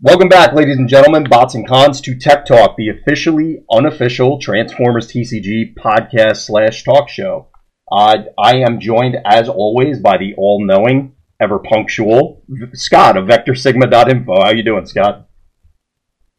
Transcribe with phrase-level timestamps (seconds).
[0.00, 5.08] Welcome back, ladies and gentlemen, bots and cons, to Tech Talk, the officially unofficial Transformers
[5.08, 7.48] TCG podcast slash talk show.
[7.90, 14.40] Uh, I am joined, as always, by the all-knowing, ever punctual Scott of VectorSigma.info.
[14.40, 15.28] How you doing, Scott?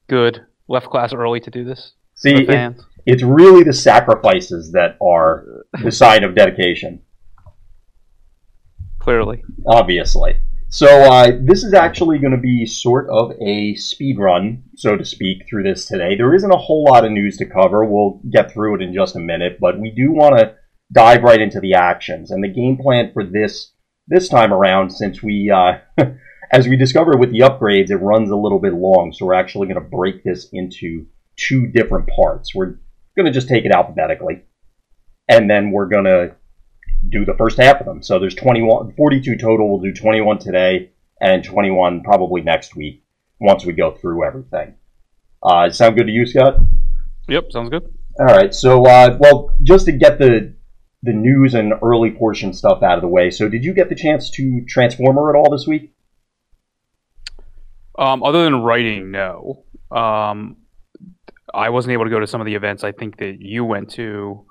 [0.07, 0.45] Good.
[0.69, 1.95] Left class early to do this.
[2.15, 7.01] See, it, it's really the sacrifices that are the sign of dedication.
[8.99, 9.43] Clearly.
[9.67, 10.37] obviously.
[10.71, 15.03] So uh, this is actually going to be sort of a speed run, so to
[15.03, 16.15] speak, through this today.
[16.15, 17.83] There isn't a whole lot of news to cover.
[17.83, 20.55] We'll get through it in just a minute, but we do want to
[20.91, 23.73] dive right into the actions and the game plan for this
[24.07, 24.91] this time around.
[24.91, 25.79] Since we, uh,
[26.51, 29.67] as we discovered with the upgrades, it runs a little bit long, so we're actually
[29.67, 32.53] going to break this into two different parts.
[32.53, 32.77] We're
[33.17, 34.43] going to just take it alphabetically,
[35.27, 36.35] and then we're going to
[37.07, 38.03] do the first half of them.
[38.03, 39.69] So there's 21, 42 total.
[39.69, 40.91] We'll do 21 today
[41.21, 43.03] and 21 probably next week
[43.39, 44.75] once we go through everything.
[45.41, 46.57] Uh, sound good to you, Scott?
[47.29, 47.93] Yep, sounds good.
[48.19, 48.53] All right.
[48.53, 50.55] So, uh, well, just to get the
[51.01, 53.29] the news and early portion stuff out of the way.
[53.29, 55.93] So, did you get the chance to Transformer at all this week?
[57.97, 59.63] Um, other than writing, no.
[59.91, 60.57] Um,
[61.53, 63.91] I wasn't able to go to some of the events I think that you went
[63.91, 64.45] to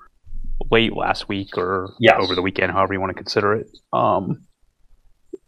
[0.70, 2.16] late last week or Yes.
[2.20, 3.66] over the weekend, however you want to consider it.
[3.92, 4.42] Um,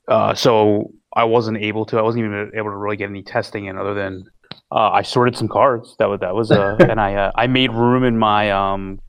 [0.08, 1.98] uh, so I wasn't able to.
[1.98, 4.25] I wasn't even able to really get any testing in, other than
[4.72, 5.94] uh, I sorted some cards.
[5.98, 9.00] That was that was uh, and I uh, I made room in my um,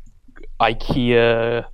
[0.61, 1.65] IKEA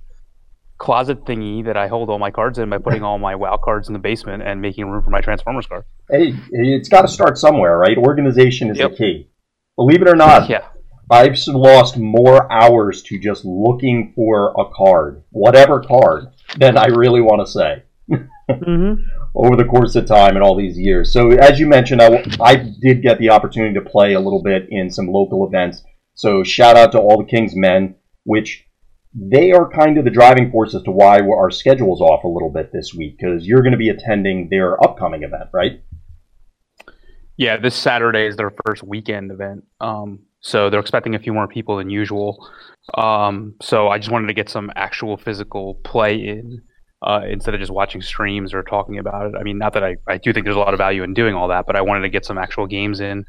[0.78, 3.88] closet thingy that I hold all my cards in by putting all my WoW cards
[3.88, 5.84] in the basement and making room for my Transformers card.
[6.08, 7.98] Hey, it's got to start somewhere, right?
[7.98, 8.92] Organization is Yep.
[8.92, 9.30] the key.
[9.76, 10.66] Believe it or not, Yeah.
[11.10, 16.26] I've lost more hours to just looking for a card, whatever card,
[16.58, 19.02] than I really want to say Mm-hmm.
[19.34, 21.12] over the course of time and all these years.
[21.12, 24.90] So, as you mentioned, I did get the opportunity to play a little bit in
[24.90, 25.82] some local events.
[26.14, 28.64] So, shout out to all the King's Men, which
[29.14, 32.28] they are kind of the driving force as to why we're- our schedule's off a
[32.28, 35.82] little bit this week because you're going to be attending their upcoming event, right?
[37.36, 39.64] Yeah, this Saturday is their first weekend event.
[39.80, 42.48] Um, so they're expecting a few more people than usual.
[42.94, 46.62] Um, so I just wanted to get some actual physical play in
[47.02, 49.34] uh, instead of just watching streams or talking about it.
[49.38, 51.34] I mean, not that I, I do think there's a lot of value in doing
[51.34, 53.24] all that, but I wanted to get some actual games in.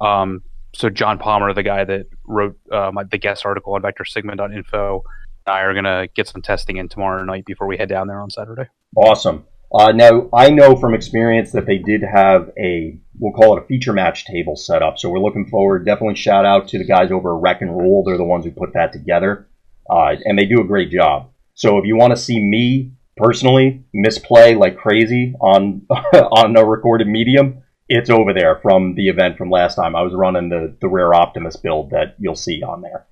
[0.00, 0.42] Um,
[0.74, 5.02] so John Palmer, the guy that wrote uh, my, the guest article on VectorSigma.info,
[5.46, 8.20] and I are gonna get some testing in tomorrow night before we head down there
[8.20, 8.68] on Saturday.
[8.96, 9.44] Awesome.
[9.72, 13.66] Uh, now, I know from experience that they did have a, we'll call it a
[13.66, 14.98] feature match table set up.
[14.98, 15.86] So we're looking forward.
[15.86, 18.02] Definitely shout out to the guys over at Wreck and Rule.
[18.02, 19.48] They're the ones who put that together.
[19.88, 21.30] Uh, and they do a great job.
[21.54, 25.82] So if you want to see me personally misplay like crazy on
[26.14, 29.94] on a recorded medium, it's over there from the event from last time.
[29.94, 33.06] I was running the, the Rare Optimus build that you'll see on there.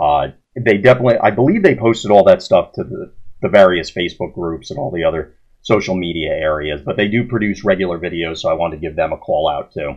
[0.00, 3.12] Uh, they definitely, I believe they posted all that stuff to the,
[3.42, 5.36] the various Facebook groups and all the other
[5.70, 9.12] social media areas, but they do produce regular videos, so I wanted to give them
[9.12, 9.94] a call out too.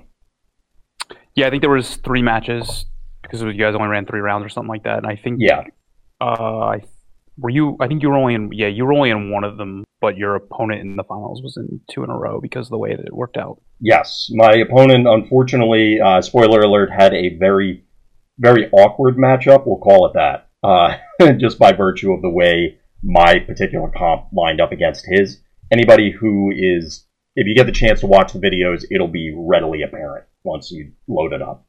[1.36, 2.86] Yeah, I think there was three matches
[3.24, 5.64] because you guys only ran three rounds or something like that, and I think Yeah,
[6.22, 6.82] Uh, I
[7.40, 7.76] were you?
[7.80, 8.52] I think you were only in.
[8.54, 11.58] Yeah, you were only in one of them, but your opponent in the finals was
[11.58, 13.60] in two in a row because of the way that it worked out.
[13.80, 14.30] yes.
[14.32, 17.84] My opponent, unfortunately, uh, spoiler alert, had a very,
[18.38, 19.66] very awkward matchup.
[19.66, 20.98] We'll call it that, uh,
[21.40, 25.42] just by virtue of the way my particular comp lined up against his.
[25.72, 29.82] Anybody who is, if you get the chance to watch the videos, it'll be readily
[29.84, 31.66] apparent once you load it up.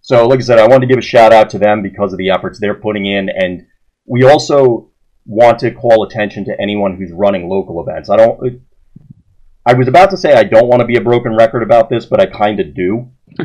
[0.00, 2.18] So, like I said, I wanted to give a shout out to them because of
[2.18, 3.66] the efforts they're putting in, and
[4.06, 4.90] we also
[5.24, 8.10] want to call attention to anyone who's running local events.
[8.10, 8.62] I don't.
[9.66, 12.04] I was about to say I don't want to be a broken record about this,
[12.04, 13.12] but I kind of do.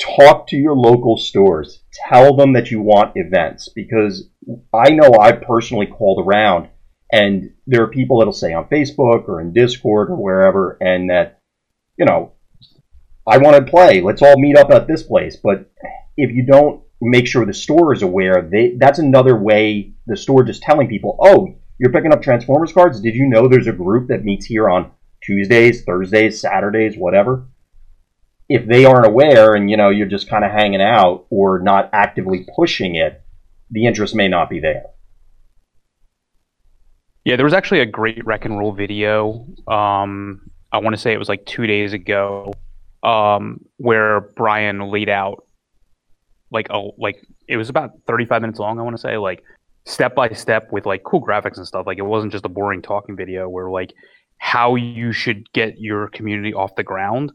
[0.00, 1.82] Talk to your local stores.
[2.08, 4.30] Tell them that you want events because
[4.72, 6.70] I know I've personally called around,
[7.12, 11.40] and there are people that'll say on Facebook or in Discord or wherever, and that
[11.98, 12.32] you know
[13.26, 14.00] I want to play.
[14.00, 15.36] Let's all meet up at this place.
[15.36, 15.70] But
[16.16, 20.42] if you don't make sure the store is aware, they, that's another way the store
[20.42, 23.00] just telling people, oh, you're picking up Transformers cards.
[23.00, 24.90] Did you know there's a group that meets here on
[25.22, 27.46] Tuesdays, Thursdays, Saturdays, whatever?
[28.48, 31.90] If they aren't aware and you know you're just kind of hanging out or not
[31.92, 33.22] actively pushing it,
[33.70, 34.86] the interest may not be there.
[37.30, 39.46] Yeah, there was actually a great Wreck and Rule video.
[39.68, 42.52] Um, I want to say it was like two days ago,
[43.04, 45.46] um, where Brian laid out
[46.50, 48.80] like a like it was about 35 minutes long.
[48.80, 49.44] I want to say like
[49.84, 51.86] step by step with like cool graphics and stuff.
[51.86, 53.92] Like it wasn't just a boring talking video where like
[54.38, 57.30] how you should get your community off the ground.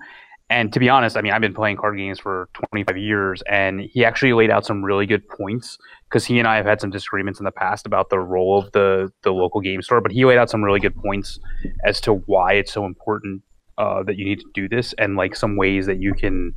[0.50, 3.82] And to be honest, I mean, I've been playing card games for 25 years, and
[3.82, 5.78] he actually laid out some really good points
[6.08, 8.72] because he and I have had some disagreements in the past about the role of
[8.72, 10.02] the the local game store.
[10.02, 11.40] But he laid out some really good points
[11.84, 13.42] as to why it's so important
[13.80, 16.54] uh, that you need to do this, and like some ways that you can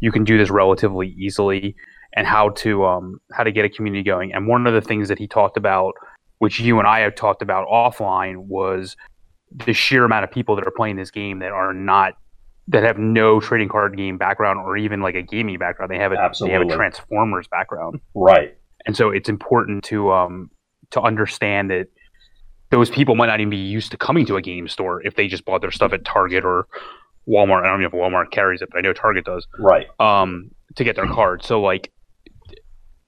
[0.00, 1.74] you can do this relatively easily,
[2.12, 4.34] and how to um, how to get a community going.
[4.34, 5.94] And one of the things that he talked about,
[6.40, 8.98] which you and I have talked about offline, was
[9.64, 12.14] the sheer amount of people that are playing this game that are not
[12.68, 15.90] that have no trading card game background or even like a gaming background.
[15.90, 16.56] They have a Absolutely.
[16.58, 18.56] they have a Transformers background, Right.
[18.86, 20.50] and so it's important to um
[20.90, 21.88] to understand that
[22.70, 25.26] those people might not even be used to coming to a game store if they
[25.26, 26.66] just bought their stuff at Target or
[27.28, 27.64] Walmart.
[27.64, 29.46] I don't know if Walmart carries it, but I know Target does.
[29.58, 29.86] Right.
[29.98, 31.42] Um, to get their card.
[31.44, 31.90] So like,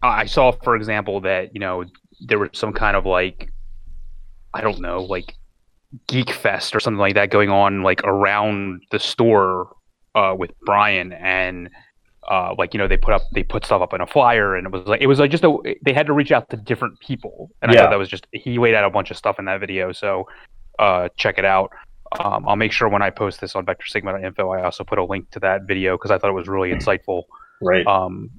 [0.02, 1.84] I saw, for example, that you know
[2.26, 3.52] there was some kind of like,
[4.52, 5.34] I don't know, like
[6.06, 9.74] geek fest or something like that going on like around the store
[10.14, 11.68] uh, with Brian and
[12.30, 14.66] uh, like you know they put up they put stuff up in a flyer and
[14.66, 16.98] it was like it was like just a they had to reach out to different
[17.00, 17.82] people and I Yeah.
[17.82, 20.26] thought that was just he laid out a bunch of stuff in that video so
[20.78, 21.70] uh, check it out.
[22.20, 24.98] Um, I'll make sure when I post this on Vector Sigma info I also put
[24.98, 27.24] a link to that video because I thought it was really insightful
[27.60, 27.86] Right.
[27.86, 28.30] um,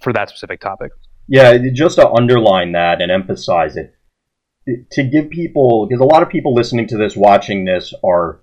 [0.00, 0.92] for that specific topic.
[1.28, 3.94] Yeah, just to underline that and emphasize it,
[4.90, 8.40] to give people, because a lot of people listening to this, watching this, are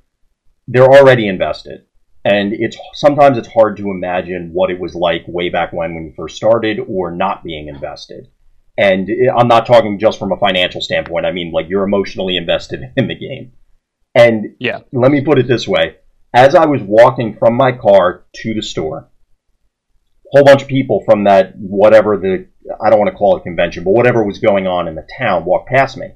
[0.67, 1.85] they're already invested,
[2.25, 6.05] and it's sometimes it's hard to imagine what it was like way back when when
[6.05, 8.27] you first started or not being invested.
[8.77, 11.25] And I'm not talking just from a financial standpoint.
[11.25, 13.53] I mean, like you're emotionally invested in the game.
[14.15, 14.79] And Yeah.
[14.91, 15.97] let me put it this way:
[16.33, 19.09] as I was walking from my car to the store,
[20.33, 22.47] a whole bunch of people from that whatever the
[22.83, 25.07] I don't want to call it a convention, but whatever was going on in the
[25.17, 26.07] town walked past me.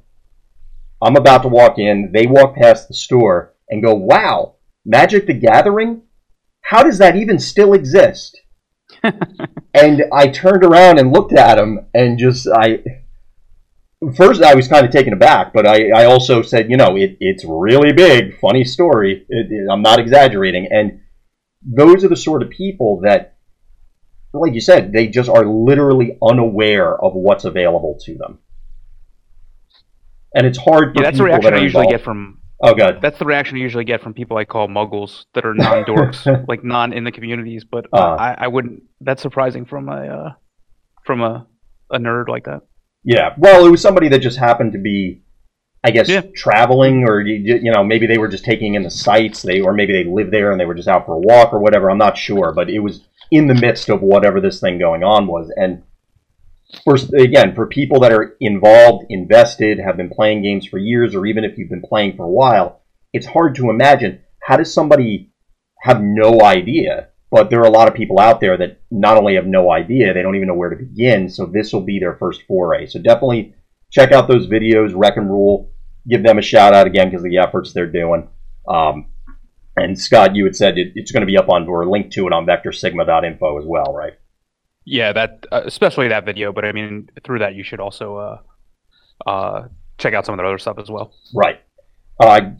[1.02, 4.56] I'm about to walk in, they walk past the store and go, "Wow,
[4.86, 6.04] Magic the Gathering?
[6.62, 8.40] How does that even still exist?"
[9.74, 12.84] and I turned around and looked at them and just I
[14.16, 17.18] first I was kind of taken aback, but I, I also said, you know, it,
[17.20, 19.26] it's really big, funny story.
[19.30, 21.02] It, it- I'm not exaggerating, and
[21.62, 23.33] those are the sort of people that
[24.34, 28.40] like you said, they just are literally unaware of what's available to them.
[30.36, 33.00] And it's hard for Yeah, that's the reaction that I usually get from Oh, God.
[33.02, 36.26] that's the reaction I usually get from people I call muggles that are non dorks,
[36.48, 37.64] like non in the communities.
[37.70, 38.16] But uh, Uh.
[38.20, 38.84] I, I wouldn't.
[39.02, 40.32] That's surprising from a uh,
[41.06, 41.46] from a,
[41.92, 42.62] a nerd like that.
[43.04, 43.34] Yeah.
[43.38, 45.22] Well, it was somebody that just happened to be,
[45.84, 46.22] I guess, Yeah.
[46.36, 49.42] traveling, or you, you know, maybe they were just taking in the sights.
[49.42, 51.60] They or maybe they lived there and they were just out for a walk or
[51.60, 51.92] whatever.
[51.92, 53.02] I'm not sure, but it was
[53.34, 55.52] in the midst of whatever this thing going on was.
[55.56, 55.82] And
[56.84, 61.26] for again, for people that are involved, invested, have been playing games for years, or
[61.26, 62.82] even if you've been playing for a while,
[63.12, 65.32] it's hard to imagine how does somebody
[65.82, 67.10] have no idea.
[67.32, 70.14] But there are a lot of people out there that not only have no idea,
[70.14, 71.28] they don't even know where to begin.
[71.28, 72.86] So this will be their first foray.
[72.86, 73.56] So definitely
[73.90, 75.72] check out those videos, Wreck and Rule.
[76.08, 78.30] Give them a shout out again because of the efforts they're doing.
[78.68, 79.08] Um,
[79.76, 82.28] and Scott, you had said it, it's going to be up on or linked to
[82.28, 84.14] it on vectorsigma.info as well, right?
[84.86, 86.52] Yeah, that uh, especially that video.
[86.52, 89.68] But I mean, through that you should also uh, uh,
[89.98, 91.14] check out some of their other stuff as well.
[91.34, 91.62] Right.
[92.20, 92.52] Uh,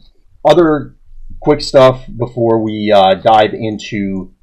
[0.44, 0.96] other
[1.40, 4.34] quick stuff before we uh, dive into,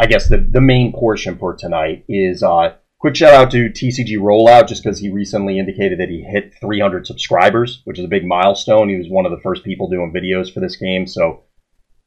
[0.00, 4.18] I guess, the, the main portion for tonight is uh, quick shout out to TCG
[4.18, 8.26] Rollout just because he recently indicated that he hit 300 subscribers, which is a big
[8.26, 8.88] milestone.
[8.88, 11.06] He was one of the first people doing videos for this game.
[11.06, 11.44] So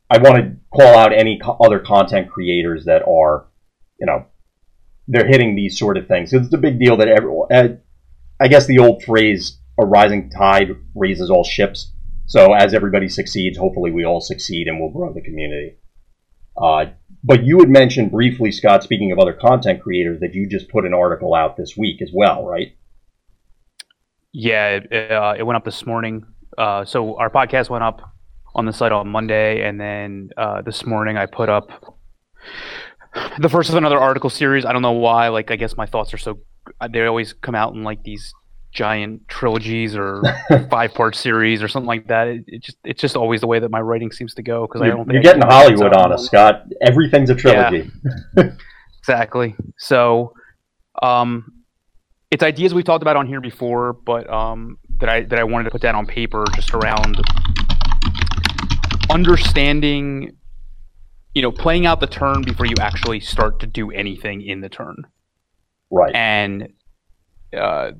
[0.10, 3.48] I want to call out any co- other content creators that are,
[4.00, 4.26] you know,
[5.08, 6.34] they're hitting these sort of things.
[6.34, 7.68] It's a big deal that everyone, uh,
[8.40, 11.94] I guess the old phrase, a rising tide raises all ships.
[12.26, 15.78] So as everybody succeeds, hopefully we all succeed and we'll grow the community.
[16.56, 16.86] Uh,
[17.24, 20.86] but you had mentioned briefly, Scott, speaking of other content creators, that you just put
[20.86, 22.76] an article out this week as well, right?
[24.32, 26.26] Yeah, it, uh, it went up this morning.
[26.58, 28.14] Uh, so our podcast went up
[28.56, 31.98] on the site on Monday, and then uh, this morning I put up
[33.40, 34.66] the first of another article series.
[34.66, 35.30] I don't know why.
[35.30, 36.40] Like, I guess my thoughts are so
[36.92, 38.34] they always come out in like these
[38.72, 40.22] giant trilogies or
[40.70, 42.28] five part series or something like that.
[42.28, 44.82] It, it just it's just always the way that my writing seems to go because
[44.82, 45.06] I You're, don't.
[45.06, 46.66] Think you're I getting Hollywood on us, Scott.
[46.82, 47.92] Everything's a trilogy.
[49.00, 49.56] Exactly.
[49.78, 50.34] So,
[51.02, 51.64] um,
[52.30, 55.64] it's ideas we've talked about on here before, but um, that I that I wanted
[55.64, 57.20] to put down on paper, just around
[59.10, 60.36] understanding,
[61.34, 64.70] you know, playing out the turn before you actually start to do anything in the
[64.70, 64.96] turn,
[65.92, 66.14] Right.
[66.16, 66.70] and
[67.58, 67.92] uh,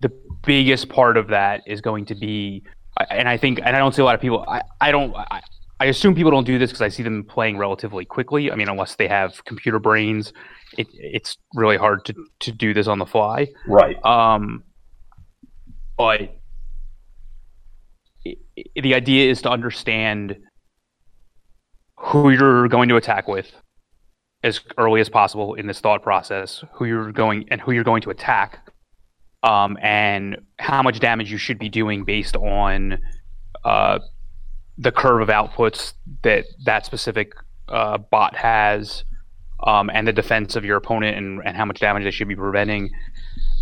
[0.00, 0.10] the
[0.44, 2.62] biggest part of that is going to be,
[3.10, 4.44] and I think, and I don't see a lot of people.
[4.48, 5.14] I, I don't.
[5.16, 5.40] I,
[5.80, 8.50] I assume people don't do this because I see them playing relatively quickly.
[8.50, 10.32] I mean, unless they have computer brains,
[10.76, 13.46] it, it's really hard to, to do this on the fly.
[13.68, 13.96] Right.
[14.04, 14.64] Um,
[15.96, 16.36] but
[18.24, 20.36] the idea is to understand
[21.96, 23.52] who you're going to attack with
[24.44, 28.02] as early as possible in this thought process, who you're going and who you're going
[28.02, 28.70] to attack,
[29.42, 32.98] um, and how much damage you should be doing based on
[33.64, 33.98] uh,
[34.76, 37.32] the curve of outputs that that specific
[37.68, 39.04] uh, bot has,
[39.64, 42.36] um, and the defense of your opponent, and, and how much damage they should be
[42.36, 42.90] preventing.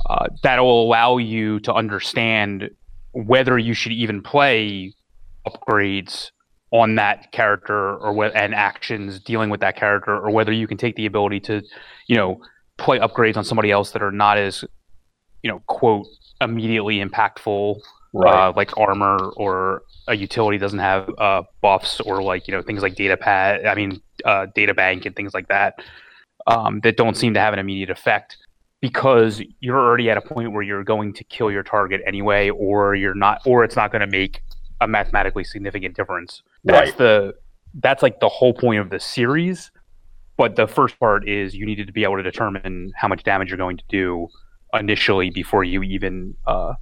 [0.09, 2.71] Uh, that will allow you to understand
[3.25, 4.93] whether you should even play
[5.47, 6.31] upgrades
[6.71, 10.77] on that character or what and actions dealing with that character or whether you can
[10.77, 11.63] take the ability to
[12.09, 12.41] you know
[12.77, 14.65] play upgrades on somebody else that are not as
[15.43, 16.07] you know quote
[16.41, 17.81] immediately impactful
[18.13, 18.49] Right.
[18.49, 22.81] uh, like armor or a utility doesn't have uh, buffs or like you know things
[22.81, 25.75] like data pad i mean uh, data bank and things like that
[26.47, 28.39] um, that don't seem to have an immediate effect
[28.81, 32.95] because you're already at a point where you're going to kill your target anyway or
[32.95, 34.43] you're not or it's not going to make
[34.81, 36.99] a mathematically significant difference that's Right.
[36.99, 37.35] the
[37.81, 39.71] that's like the whole point of the series
[40.37, 43.49] but the first part is you needed to be able to determine how much damage
[43.49, 44.29] you're going to do
[44.75, 46.75] initially before you even uh,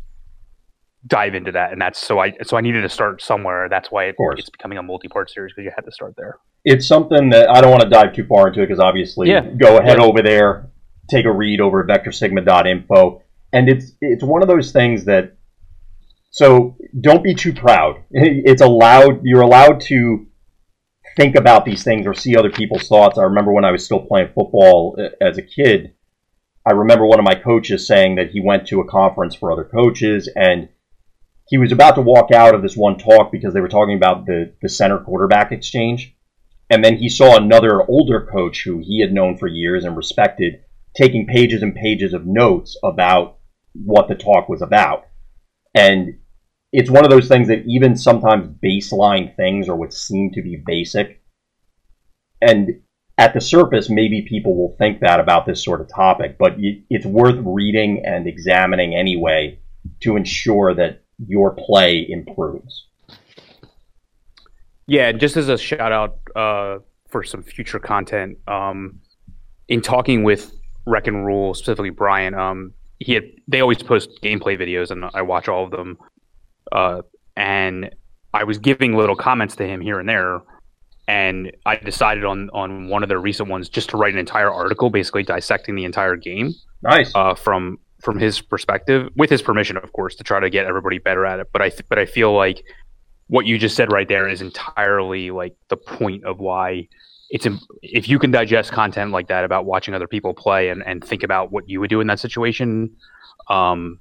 [1.07, 4.05] dive into that and that's so i so i needed to start somewhere that's why
[4.07, 7.51] it, it's becoming a multi-part series because you had to start there it's something that
[7.51, 9.43] I don't want to dive too far into it because obviously, Yeah.
[9.43, 10.05] go ahead Yeah.
[10.05, 10.67] over there,
[11.11, 15.37] take a read over at vectorsigma.info, and it's it's one of those things that.
[16.31, 18.03] So don't be too proud.
[18.11, 19.21] It's allowed.
[19.23, 20.27] You're allowed to
[21.17, 23.19] think about these things or see other people's thoughts.
[23.19, 25.95] I remember when I was still playing football uh, as a kid.
[26.67, 29.65] I remember one of my coaches saying that he went to a conference for other
[29.65, 30.69] coaches and
[31.47, 34.25] he was about to walk out of this one talk because they were talking about
[34.25, 36.17] the, the center quarterback exchange.
[36.71, 40.65] And then he saw another older coach who he had known for years and respected
[40.97, 43.39] taking pages and pages of notes about
[43.73, 45.07] what the talk was about.
[45.75, 46.19] And
[46.73, 50.63] it's one of those things that even sometimes baseline things or what seem to be
[50.65, 51.23] basic.
[52.41, 52.81] And
[53.17, 57.07] at the surface, maybe people will think that about this sort of topic, but it's
[57.07, 59.61] worth reading and examining anyway
[60.01, 62.87] to ensure that your play improves.
[64.87, 69.01] Yeah, and just as a shout out uh, for some future content, um,
[69.69, 70.53] in talking with
[70.87, 75.23] Wreck and Rule, specifically Brian, um, he had they always post gameplay videos, and I
[75.23, 75.99] watch all of them.
[76.73, 77.03] Uh,
[77.37, 77.95] and
[78.33, 80.41] I was giving little comments to him here and there,
[81.09, 84.51] and I decided on on one of the recent ones just to write an entire
[84.53, 87.13] article, basically dissecting the entire game Nice.
[87.15, 90.99] uh, from from his perspective, with his permission, of course, to try to get everybody
[90.99, 91.49] better at it.
[91.53, 92.63] But I th- but I feel like
[93.29, 96.89] what you just said right there is entirely like the point of why
[97.31, 97.47] it's
[97.83, 101.23] if you can digest content like that about watching other people play and, and think
[101.23, 102.95] about what you would do in that situation
[103.49, 103.99] um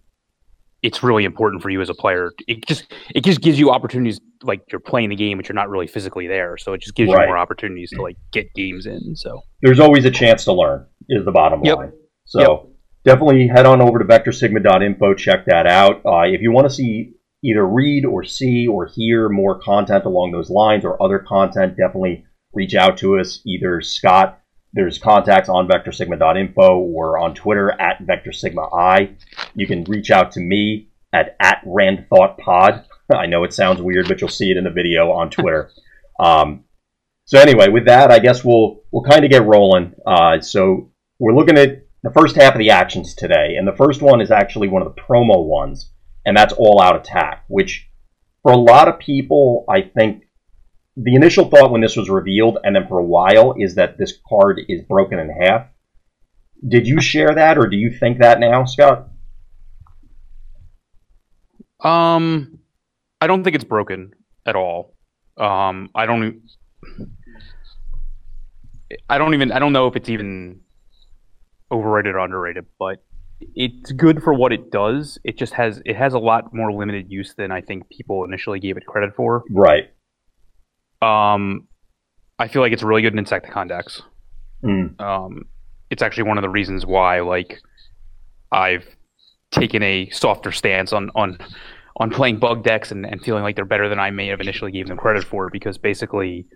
[0.81, 4.19] it's really important for you as a player it just it just gives you opportunities
[4.43, 7.11] like you're playing the game but you're not really physically there so it just gives
[7.11, 7.21] Right.
[7.23, 10.85] you more opportunities to like get games in so There's always a chance to learn,
[11.07, 11.77] is the bottom Yep.
[11.77, 11.91] line.
[12.25, 12.71] So
[13.05, 16.01] definitely head on over to vectorsigma.info, check that out.
[16.05, 17.13] Uh, if you want to see
[17.43, 22.25] either read or see or hear more content along those lines or other content, definitely
[22.53, 23.41] reach out to us.
[23.45, 24.41] Either Scott,
[24.73, 29.15] there's contacts on vectorsigma.info or on Twitter at vectorsigmai.
[29.55, 32.85] You can reach out to me at, at randthoughtpod.
[33.13, 35.69] I know it sounds weird, but you'll see it in the video on Twitter.
[36.19, 36.63] um,
[37.25, 39.93] so anyway, with that, I guess we'll we'll kind of get rolling.
[40.05, 44.01] Uh, so we're looking at the first half of the actions today, and the first
[44.01, 45.91] one is actually one of the promo ones,
[46.25, 47.89] and that's All Out Attack, which
[48.41, 50.23] for a lot of people, I think
[50.95, 54.13] the initial thought when this was revealed, and then for a while, is that this
[54.29, 55.67] card is broken in half.
[56.67, 59.09] Did you share that, or do you think that now, Scott?
[61.83, 62.59] Um,
[63.19, 64.13] I don't think it's broken
[64.45, 64.95] at all.
[65.37, 66.41] Um, I don't.
[69.09, 69.51] I don't even.
[69.51, 70.61] I don't know if it's even
[71.71, 73.03] overrated or underrated, but
[73.55, 75.17] it's good for what it does.
[75.23, 75.81] It just has.
[75.85, 79.15] It has a lot more limited use than I think people initially gave it credit
[79.15, 79.43] for.
[79.49, 79.89] Right.
[81.03, 81.67] Um,
[82.39, 84.01] I feel like it's really good in Insecticon decks.
[84.63, 84.99] Mm.
[84.99, 85.45] Um,
[85.89, 87.59] it's actually one of the reasons why, like,
[88.51, 88.85] I've
[89.51, 91.37] taken a softer stance on on
[91.97, 94.71] on playing bug decks and, and feeling like they're better than I may have initially
[94.71, 96.47] gave them credit for because basically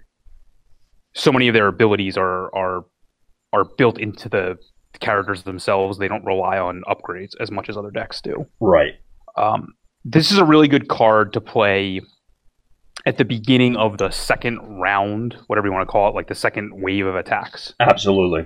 [1.13, 2.85] so many of their abilities are are
[3.53, 4.57] are built into the
[4.99, 5.97] characters themselves.
[5.97, 8.45] They don't rely on upgrades as much as other decks do.
[8.59, 8.93] Right.
[9.35, 9.73] Um,
[10.03, 12.01] this is a really good card to play
[13.07, 16.35] at the beginning of the second round, whatever you want to call it, like the
[16.35, 17.73] second wave of attacks.
[17.79, 18.45] Absolutely.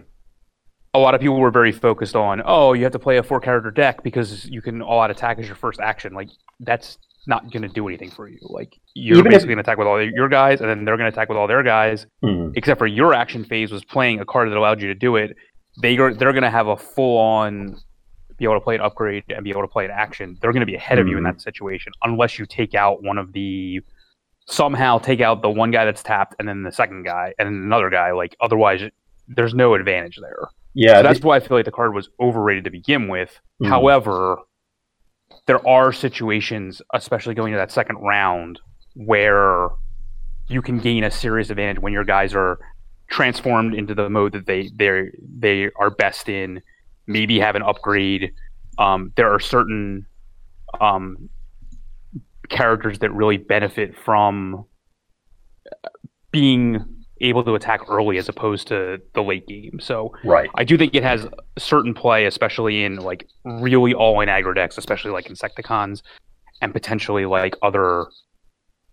[0.93, 3.39] A lot of people were very focused on, oh, you have to play a four
[3.39, 6.13] character deck because you can all out attack as your first action.
[6.13, 8.37] Like that's not going to do anything for you.
[8.41, 11.11] Like you're Even basically going to attack with all your guys, and then they're going
[11.11, 12.05] to attack with all their guys.
[12.23, 12.51] Mhm.
[12.55, 15.35] Except for your action phase was playing a card that allowed you to do it.
[15.81, 17.77] They are, they're going to have a full on
[18.37, 20.37] be able to play an upgrade and be able to play an action.
[20.41, 21.33] They're going to be ahead of you in Mhm.
[21.33, 23.81] that situation unless you take out one of the
[24.51, 27.55] somehow take out the one guy that's tapped and then the second guy and then
[27.55, 28.11] another guy.
[28.11, 28.81] Like otherwise,
[29.27, 30.49] there's no advantage there.
[30.73, 33.39] Yeah, So that's why I feel like the card was overrated to begin with.
[33.61, 33.69] Mhm.
[33.69, 34.37] However,
[35.47, 38.59] there are situations, especially going to that second round,
[38.95, 39.69] where
[40.47, 42.59] you can gain a serious advantage when your guys are
[43.09, 46.61] transformed into the mode that they they they are best in.
[47.07, 48.31] Maybe have an upgrade.
[48.77, 50.05] Um, there are certain
[50.79, 51.29] um,
[52.51, 54.65] characters that really benefit from
[55.71, 55.89] uh,
[56.31, 56.85] being
[57.21, 59.79] able to attack early as opposed to the late game.
[59.79, 60.49] So right.
[60.55, 61.27] I do think it has
[61.57, 66.01] certain play, especially in like really all in aggro decks, especially like Insecticons,
[66.61, 68.05] and potentially like other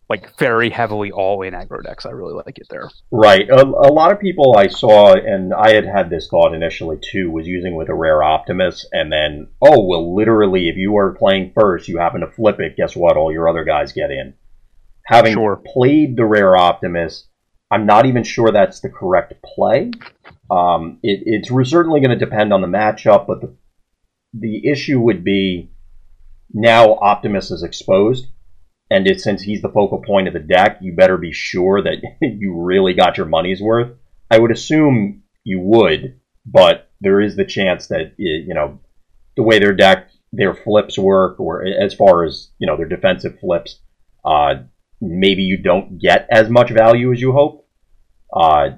[0.09, 2.07] like very heavily all in aggro decks.
[2.07, 2.89] I really like it there.
[3.11, 3.49] Right.
[3.51, 7.31] A, a lot of people I saw, and I had had this thought initially too,
[7.31, 11.53] was using with a rare Optimus, and then, oh, well, literally, if you are playing
[11.55, 13.17] first, you happen to flip it, guess what?
[13.17, 14.35] All your other guys get in.
[15.05, 15.63] Having Sure.
[15.75, 17.29] played the rare Optimus,
[17.71, 19.91] I'm not even sure that's the correct play.
[20.51, 23.55] Um, it, it's certainly going to depend on the matchup, but the
[24.35, 25.71] the issue would be
[26.53, 28.29] now Optimus is exposed,
[28.91, 31.99] and it, since he's the focal point of the deck, you better be sure that
[32.23, 33.93] you really got your money's worth.
[34.31, 38.81] I would assume you would, but there is the chance that y- you know
[39.37, 43.39] the way their deck, their flips work, or as far as you know their defensive
[43.41, 43.81] flips,
[44.25, 44.55] uh,
[45.01, 47.67] maybe you don't get as much value as you hope.
[48.35, 48.71] Uh,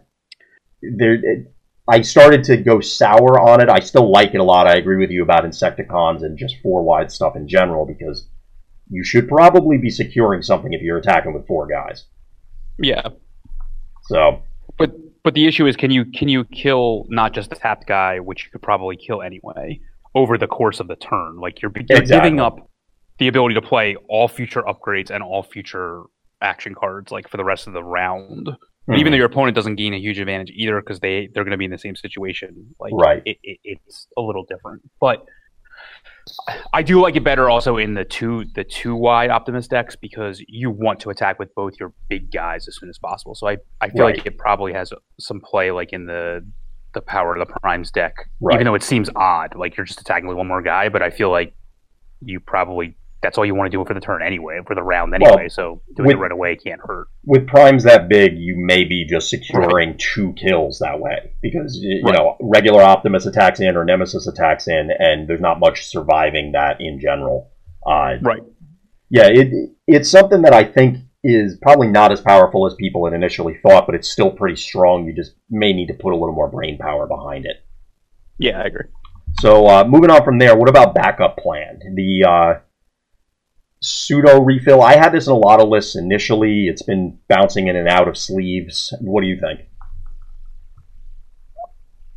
[0.82, 1.54] there, it-
[1.88, 3.68] I started to go sour on it.
[3.68, 4.68] I still like it a lot.
[4.68, 8.28] I agree with you about Insecticons and just four wide stuff in general because
[8.90, 12.04] you should probably be securing something if you're attacking with four guys.
[12.78, 13.08] Yeah,
[14.02, 14.42] So
[14.78, 18.18] but but the issue is, can you can you kill not just the tapped guy,
[18.20, 19.80] which you could probably kill anyway,
[20.14, 21.36] over the course of the turn?
[21.36, 22.16] Like you're, you're Exactly.
[22.16, 22.70] giving up
[23.18, 26.04] the ability to play all future upgrades and all future
[26.40, 28.48] action cards, like for the rest of the round.
[28.86, 29.12] But even hmm.
[29.12, 31.66] though your opponent doesn't gain a huge advantage either, because they they're going to be
[31.66, 32.74] in the same situation.
[32.80, 33.22] Like Right.
[33.26, 35.26] it, it, it's a little different, but
[36.72, 40.42] I do like it better also in the two the two wide Optimus decks because
[40.48, 43.34] you want to attack with both your big guys as soon as possible.
[43.34, 44.16] So I, I feel Right.
[44.16, 46.44] like it probably has some play like in the
[46.92, 48.54] the power of the primes deck, Right.
[48.54, 50.88] even though it seems odd, like you're just attacking with one more guy.
[50.88, 51.54] But I feel like
[52.20, 55.12] you probably that's all you want to do for the turn anyway, for the round
[55.20, 55.48] Well, anyway.
[55.48, 57.08] so doing with- it right away can't hurt.
[57.24, 62.02] with primes that big, you may be just securing two kills that way because you
[62.04, 62.14] Right.
[62.16, 66.80] know regular Optimus attacks in or Nemesis attacks in, and there's not much surviving that
[66.80, 67.50] in general.
[67.86, 68.42] Uh, Right.
[69.10, 69.52] yeah, it
[69.86, 73.84] it's something that I think is probably not as powerful as people had initially thought,
[73.84, 75.04] but it's still pretty strong.
[75.04, 77.56] You just may need to put a little more brain power behind it.
[78.38, 78.86] Yeah, I agree.
[79.40, 81.78] So uh, moving on from there, what about backup plan?
[81.94, 82.54] The uh,
[83.80, 84.82] pseudo refill.
[84.82, 86.66] I had this in a lot of lists initially.
[86.66, 88.94] It's been bouncing in and out of sleeves.
[89.00, 89.60] What do you think?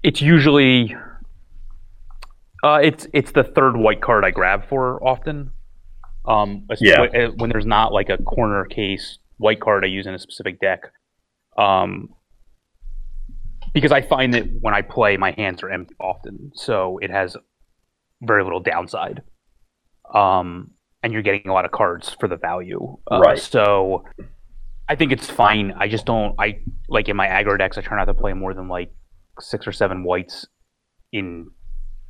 [0.04, 0.96] It's usually
[2.64, 5.52] uh, it's it's the third white card I grab for often.
[6.26, 7.02] Um, Yeah.
[7.02, 10.60] when- when there's not like a corner case white card I use in a specific
[10.60, 10.82] deck.
[11.58, 12.10] Um,
[13.74, 17.36] because I find that when I play, my hands are empty often, so it has
[18.22, 19.22] very little downside.
[20.14, 20.72] Um,
[21.04, 22.98] and you're getting a lot of cards for the value.
[23.12, 23.40] Uh, Right.
[23.40, 24.06] So
[24.90, 25.74] I think it's fine.
[25.78, 26.36] I just don't.
[26.40, 27.78] I like in my aggro decks.
[27.78, 28.92] I try not to play more than like
[29.40, 30.46] six or seven whites
[31.12, 31.50] in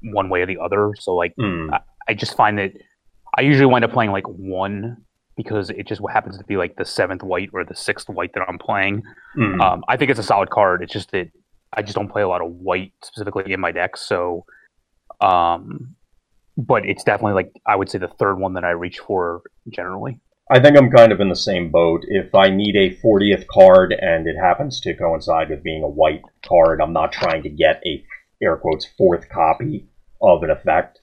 [0.01, 0.93] one way or the other.
[0.99, 1.69] So like Hmm.
[2.07, 2.71] I just find that
[3.37, 4.97] I usually wind up playing like one
[5.37, 8.43] because it just happens to be like the seventh white or the sixth white that
[8.47, 9.01] I'm playing.
[9.35, 9.61] Hmm.
[9.61, 10.83] Um, I think it's a solid card.
[10.83, 11.29] It's just that
[11.75, 13.97] I just don't play a lot of white specifically in my deck.
[13.97, 14.45] So,
[15.21, 15.95] um,
[16.57, 20.19] but it's definitely like I would say the third one that I reach for generally.
[20.51, 22.03] I think I'm kind of in the same boat.
[22.07, 26.21] If I need a 40th card and it happens to coincide with being a white
[26.45, 28.03] card, I'm not trying to get a
[28.41, 29.87] air quotes fourth copy
[30.21, 30.99] of an effect.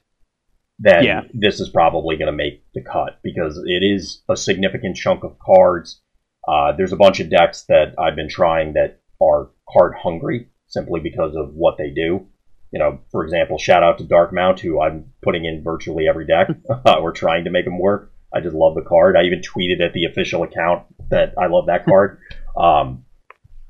[0.78, 1.22] Then Yeah.
[1.32, 5.38] this is probably going to make the cut because it is a significant chunk of
[5.38, 6.02] cards.
[6.46, 11.00] Uh, there's a bunch of decks that I've been trying that are card hungry simply
[11.00, 12.26] because of what they do.
[12.72, 16.26] You know, for example, shout out to Dark Mount, who I'm putting in virtually every
[16.26, 16.48] deck.
[17.00, 18.12] We're trying to make him work.
[18.32, 19.16] I just love the card.
[19.16, 22.18] I even tweeted at the official account that I love that card.
[22.56, 23.04] Um,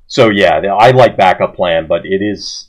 [0.07, 2.69] so yeah, I like backup plan, but it is.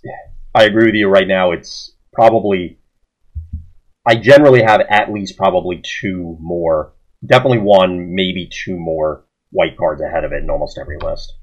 [0.54, 1.08] I agree with you.
[1.08, 2.80] Right now, it's probably.
[4.06, 6.94] I generally have at least probably two more,
[7.26, 11.34] definitely one, maybe two more white cards ahead of it in almost every list.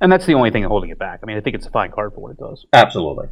[0.00, 1.20] And that's the only thing holding it back.
[1.22, 2.66] I mean, I think it's a fine card for what it does.
[2.72, 3.28] Absolutely.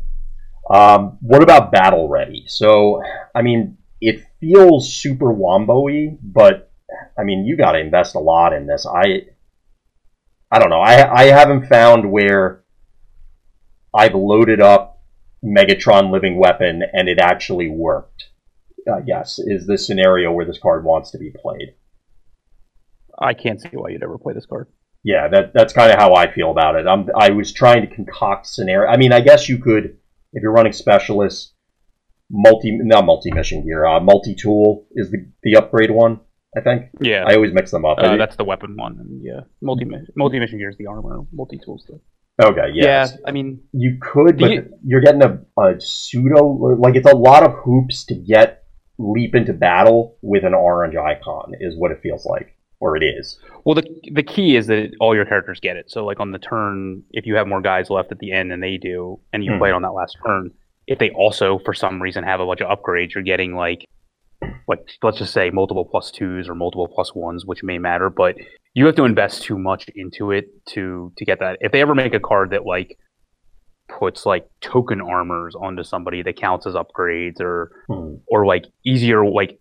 [0.72, 2.44] Um, what about Battle Ready?
[2.46, 3.02] So,
[3.34, 6.72] I mean, it feels super wombo-y, but
[7.18, 8.86] I mean, you got to invest a lot in this.
[8.86, 9.26] I,
[10.50, 10.80] I don't know.
[10.80, 12.62] I I haven't found where
[13.94, 15.02] I've loaded up
[15.44, 18.28] Megatron Living Weapon and it actually worked.
[18.92, 21.74] I guess is the scenario where this card wants to be played.
[23.18, 24.68] I can't see why you'd ever play this card.
[25.04, 26.86] Yeah, that that's kind of how I feel about it.
[26.86, 28.90] I'm I was trying to concoct scenario.
[28.90, 29.98] I mean, I guess you could
[30.32, 31.52] if you're running specialists,
[32.30, 36.20] multi not multi mission gear, uh, multi tool is the the upgrade one.
[36.54, 36.90] I think.
[37.00, 37.98] Yeah, I always mix them up.
[37.98, 41.58] Uh, that's the weapon one, and yeah, multi multi mission gear is the armor, multi
[41.64, 41.90] tools.
[42.42, 43.12] Okay, yes.
[43.12, 43.16] yeah.
[43.26, 47.42] I mean, you could, but you, you're getting a, a pseudo like it's a lot
[47.42, 48.64] of hoops to get
[48.98, 53.38] leap into battle with an orange icon is what it feels like or it is.
[53.64, 55.88] Well, the the key is that all your characters get it.
[55.88, 58.58] So, like on the turn, if you have more guys left at the end than
[58.58, 59.58] they do, and you mm.
[59.58, 60.50] play it on that last turn,
[60.88, 63.88] if they also for some reason have a bunch of upgrades, you're getting like,
[64.66, 68.34] like let's just say multiple plus twos or multiple plus ones, which may matter, but
[68.74, 71.58] you have to invest too much into it to to get that.
[71.60, 72.98] If they ever make a card that like
[73.88, 78.18] puts like token armors onto somebody that counts as upgrades or mm.
[78.26, 79.60] or like easier like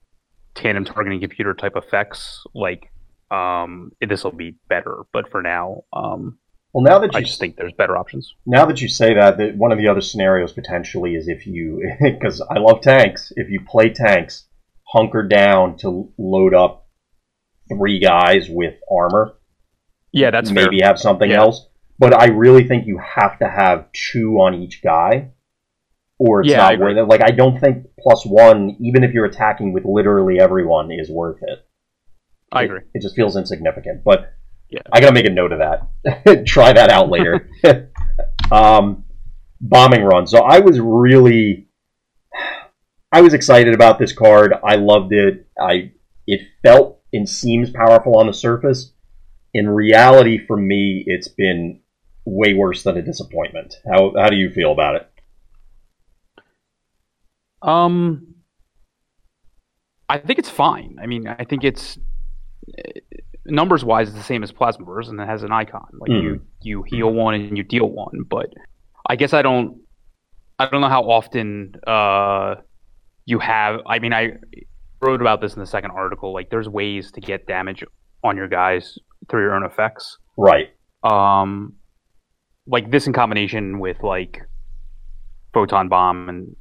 [0.55, 2.90] tandem targeting computer type effects like
[3.31, 5.03] um, this will be better.
[5.13, 6.37] But for now, um,
[6.73, 8.33] well, now that you, I just think there's better options.
[8.45, 11.81] Now that you say that, that one of the other scenarios potentially is if you,
[12.01, 14.47] because I love tanks, if you play tanks,
[14.87, 16.87] hunker down to load up
[17.69, 19.37] three guys with armor.
[20.11, 20.89] Yeah, that's maybe fair.
[20.89, 21.39] have something yeah.
[21.39, 21.67] else.
[21.97, 25.31] But I really think you have to have two on each guy,
[26.17, 27.03] or it's yeah, not worth it.
[27.03, 31.39] Like I don't think plus one, even if you're attacking with literally everyone, is worth
[31.43, 31.59] it.
[32.51, 32.79] I agree.
[32.79, 34.03] It, it just feels insignificant.
[34.03, 34.33] But
[34.69, 34.81] yeah.
[34.91, 36.45] I gotta make a note of that.
[36.45, 37.49] Try that out later.
[38.51, 39.03] um,
[39.59, 40.27] bombing run.
[40.27, 41.67] So I was really,
[43.11, 44.53] I was excited about this card.
[44.63, 45.47] I loved it.
[45.59, 45.91] I
[46.27, 48.93] it felt and seems powerful on the surface.
[49.53, 51.81] In reality, for me, it's been
[52.23, 53.75] way worse than a disappointment.
[53.85, 55.07] How how do you feel about it?
[57.61, 58.35] Um,
[60.07, 60.97] I think it's fine.
[61.01, 61.97] I mean, I think it's
[63.45, 65.87] numbers wise it's the same as plasma burst and it has an icon.
[65.93, 66.23] Like mm.
[66.23, 68.47] you you heal one and you deal one but
[69.07, 69.81] i guess i don't
[70.59, 72.55] i don't know how often uh
[73.25, 74.33] you have i mean i
[75.01, 77.83] wrote about this in the second article like there's ways to get damage
[78.23, 78.97] on your guys
[79.29, 80.17] through your own effects.
[80.37, 80.69] Right.
[81.03, 81.73] Um
[82.67, 84.41] like this in combination with like
[85.53, 86.55] photon bomb and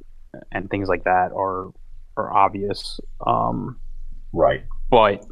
[0.51, 1.71] and things like that are
[2.17, 2.99] are obvious.
[3.25, 3.79] Um
[4.33, 4.63] right.
[4.89, 5.25] but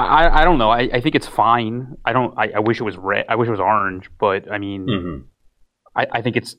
[0.00, 0.70] I, I don't know.
[0.70, 1.96] I, I think it's fine.
[2.04, 2.34] I don't.
[2.38, 3.26] I, I wish it was red.
[3.28, 4.10] I wish it was orange.
[4.18, 5.22] But I mean, mm-hmm.
[5.94, 6.56] I, I think it's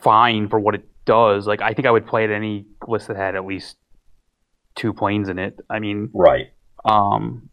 [0.00, 1.46] fine for what it does.
[1.46, 3.76] Like I think I would play it any list that had at least
[4.74, 5.58] two planes in it.
[5.70, 6.48] I mean, right.
[6.84, 7.50] Um,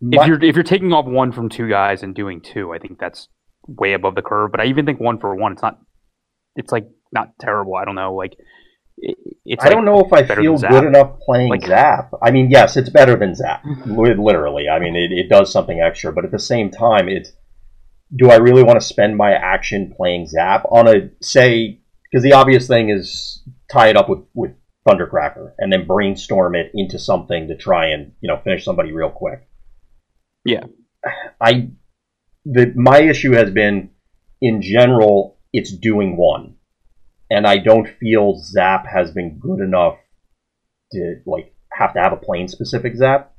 [0.00, 2.98] if you're if you're taking off one from two guys and doing two, I think
[2.98, 3.28] that's
[3.66, 4.50] way above the curve.
[4.50, 5.78] But I even think one for one, it's not.
[6.56, 7.74] It's like not terrible.
[7.74, 8.14] I don't know.
[8.14, 8.36] Like
[8.98, 12.12] it's I like don't know if I feel good enough playing like, Zap.
[12.22, 13.98] I mean, yes, it's better than Zap, mm-hmm.
[14.20, 14.68] literally.
[14.68, 17.32] I mean, it, it does something extra, but at the same time, it's
[18.14, 21.80] do I really want to spend my action playing Zap on a say?
[22.10, 24.52] Because the obvious thing is tie it up with with
[24.86, 29.10] Thundercracker and then brainstorm it into something to try and you know finish somebody real
[29.10, 29.48] quick.
[30.44, 30.64] Yeah,
[31.40, 31.70] I
[32.44, 33.90] the my issue has been
[34.40, 36.56] in general it's doing one
[37.34, 39.98] and I don't feel Zap has been good enough
[40.92, 43.32] to like have to have a plane specific Zap.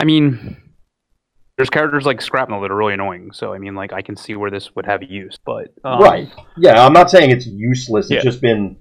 [0.00, 0.56] I mean,
[1.56, 3.30] there's characters like Shrapnel that are really annoying.
[3.32, 6.28] So I mean, like I can see where this would have use, but um, right,
[6.56, 8.06] yeah, I'm not saying it's useless.
[8.06, 8.30] It's yeah.
[8.30, 8.76] just been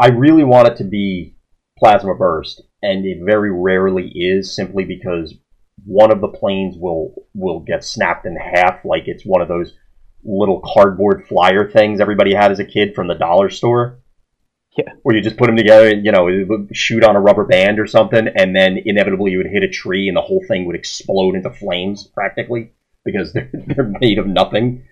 [0.00, 1.36] I really want it to be
[1.78, 5.34] Plasma Burst, and it very rarely is, simply because
[5.84, 9.72] one of the planes will will get snapped in half, like it's one of those
[10.24, 14.00] little cardboard flyer things everybody had as a kid from the dollar store.
[14.76, 14.92] Yeah.
[15.02, 17.86] Where you just put them together and, you know, shoot on a rubber band or
[17.86, 21.34] something, and then inevitably you would hit a tree and the whole thing would explode
[21.34, 22.72] into flames practically
[23.04, 24.84] because they're, they're made of nothing.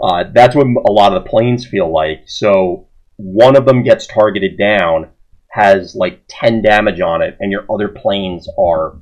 [0.00, 2.22] Uh, that's what a lot of the planes feel like.
[2.26, 5.10] So one of them gets targeted down,
[5.50, 9.00] has like 10 damage on it, and your other planes are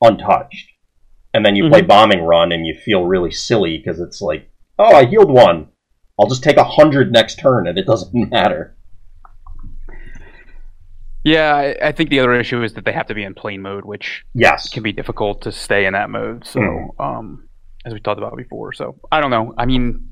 [0.00, 0.70] untouched,
[1.32, 4.50] and then you play bombing run and you feel really silly because it's like,
[4.82, 5.68] oh, I healed one.
[6.18, 8.76] I'll just take a hundred next turn and it doesn't matter.
[11.24, 13.62] Yeah, I, I think the other issue is that they have to be in plane
[13.62, 14.68] mode, which Yes.
[14.68, 16.44] can be difficult to stay in that mode.
[16.44, 16.88] So, Mhm.
[17.00, 17.48] um,
[17.84, 19.54] as we talked about before, so I don't know.
[19.56, 20.08] I mean,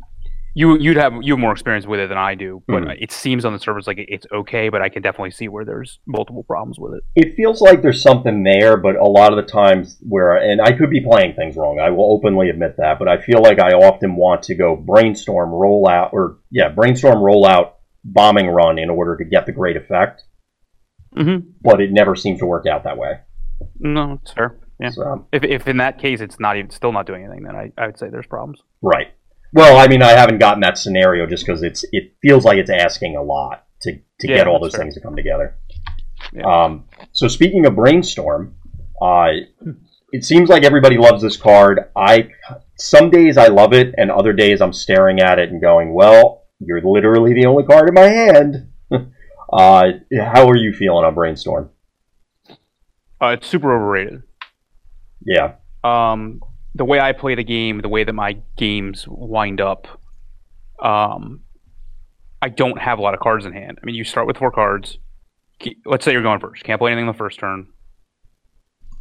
[0.54, 2.96] you you'd have you have more experience with it than I do, but Mhm.
[3.00, 4.68] it seems on the surface like it's okay.
[4.68, 7.02] But I can definitely see where there's multiple problems with it.
[7.16, 10.72] It feels like there's something there, but a lot of the times where, and I
[10.72, 13.70] could be playing things wrong, I will openly admit that, but I feel like I
[13.72, 18.90] often want to go brainstorm, roll out, or yeah, brainstorm, roll out, bombing run in
[18.90, 20.22] order to get the great effect,
[21.16, 21.48] Mm-hmm.
[21.62, 23.18] but it never seems to work out that way.
[23.78, 24.58] No, it's fair.
[24.78, 24.90] Yeah.
[24.90, 27.70] So, If if in that case it's not even still not doing anything, then I,
[27.76, 28.62] I would say there's problems.
[28.80, 29.08] right.
[29.52, 32.70] Well, I mean, I haven't gotten that scenario just because it's it feels like it's
[32.70, 34.82] asking a lot to to Yeah, get all those fair.
[34.82, 35.56] things to come together.
[36.32, 36.44] Yeah.
[36.64, 38.54] Um, so speaking of brainstorm,
[39.02, 39.28] uh,
[40.12, 41.90] it seems like everybody loves this card.
[41.96, 42.28] I
[42.78, 46.44] some days I love it, and other days I'm staring at it and going, "Well,
[46.60, 48.68] you're literally the only card in my hand."
[49.52, 49.84] uh,
[50.32, 51.70] how are you feeling on brainstorm?
[53.20, 54.22] Uh, it's super overrated.
[55.24, 56.40] Yeah, um,
[56.74, 59.87] the way I play the game, the way that my games wind up,
[60.83, 61.40] um,
[62.42, 63.78] I don't have a lot of cards in hand.
[63.83, 64.98] I mean, you start with four cards.
[65.85, 66.64] Let's say you're going first.
[66.64, 67.66] Can't play anything on the first turn.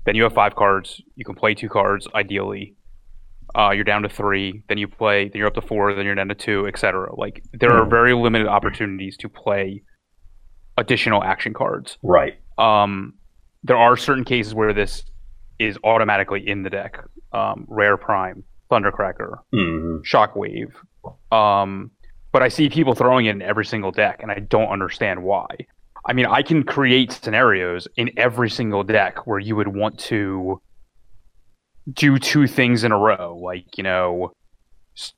[0.05, 1.01] Then you have five cards.
[1.15, 2.75] You can play two cards, ideally.
[3.55, 4.63] Uh, you're down to three.
[4.67, 5.29] Then you play.
[5.29, 5.93] Then you're up to four.
[5.93, 7.15] Then you're down to two, etc.
[7.15, 7.89] Like there are Mhm.
[7.89, 9.84] very limited opportunities to play
[10.77, 11.97] additional action cards.
[12.03, 12.36] right.
[12.58, 13.13] Um,
[13.63, 15.03] there are certain cases where this
[15.59, 16.99] is automatically in the deck.
[17.31, 20.71] Um, Rare Prime, Thundercracker, hmm Shockwave.
[21.31, 21.91] Um,
[22.31, 25.47] but I see people throwing it in every single deck, and I don't understand why.
[26.05, 30.61] I mean, I can create scenarios in every single deck where you would want to
[31.93, 34.31] do two things in a row, like you know,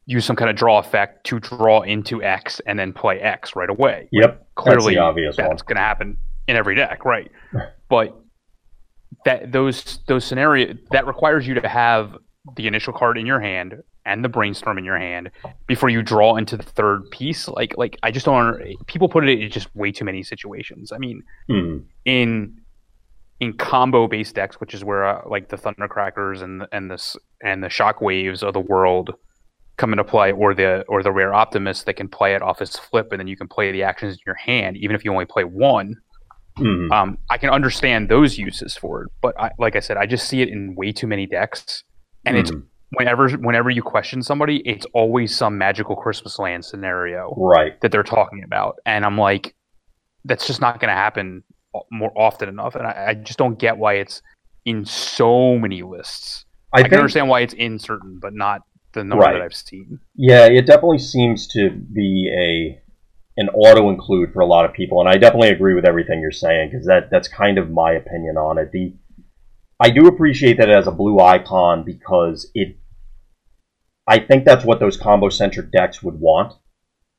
[0.05, 3.69] use some kind of draw effect to draw into X and then play X right
[3.69, 4.45] away Yep.
[4.55, 7.31] clearly That's obvious that's going to happen in every deck, right?
[7.89, 8.20] but
[9.25, 12.15] that those those scenario that requires you to have
[12.55, 15.29] the initial card in your hand and the brainstorm in your hand
[15.67, 17.47] before you draw into the third piece.
[17.47, 18.59] Like like I just don't.
[18.87, 20.91] People put it in just way too many situations.
[20.91, 21.77] I mean, Hmm.
[22.05, 22.57] in
[23.39, 27.15] in combo based decks, which is where uh, like the Thundercrackers and the, and this
[27.43, 29.13] and the Shockwaves of the world
[29.77, 32.75] come into play, or the or the rare Optimus that can play it off his
[32.75, 35.25] flip, and then you can play the actions in your hand, even if you only
[35.25, 35.95] play one.
[36.61, 36.91] Hmm.
[36.91, 40.27] Um, I can understand those uses for it, but I, like I said, I just
[40.27, 41.83] see it in way too many decks,
[42.25, 42.63] and it's Mhm.
[42.91, 47.79] whenever whenever you question somebody, it's always some magical Christmas land scenario right.
[47.81, 49.55] that they're talking about, and I'm like,
[50.25, 51.43] that's just not going to happen
[51.91, 54.21] more often enough, and I, I just don't get why it's
[54.65, 56.45] in so many lists.
[56.73, 58.61] I, I, think can understand why it's in certain, but not
[58.93, 59.33] the number Right.
[59.33, 59.99] that I've seen.
[60.15, 62.81] Yeah, it definitely seems to be a
[63.37, 66.31] an auto include for a lot of people, and I definitely agree with everything you're
[66.31, 68.71] saying because that that's kind of my opinion on it.
[68.71, 68.93] The
[69.79, 72.77] I do appreciate that it has a blue icon because it.
[74.07, 76.53] I think that's what those combo centric decks would want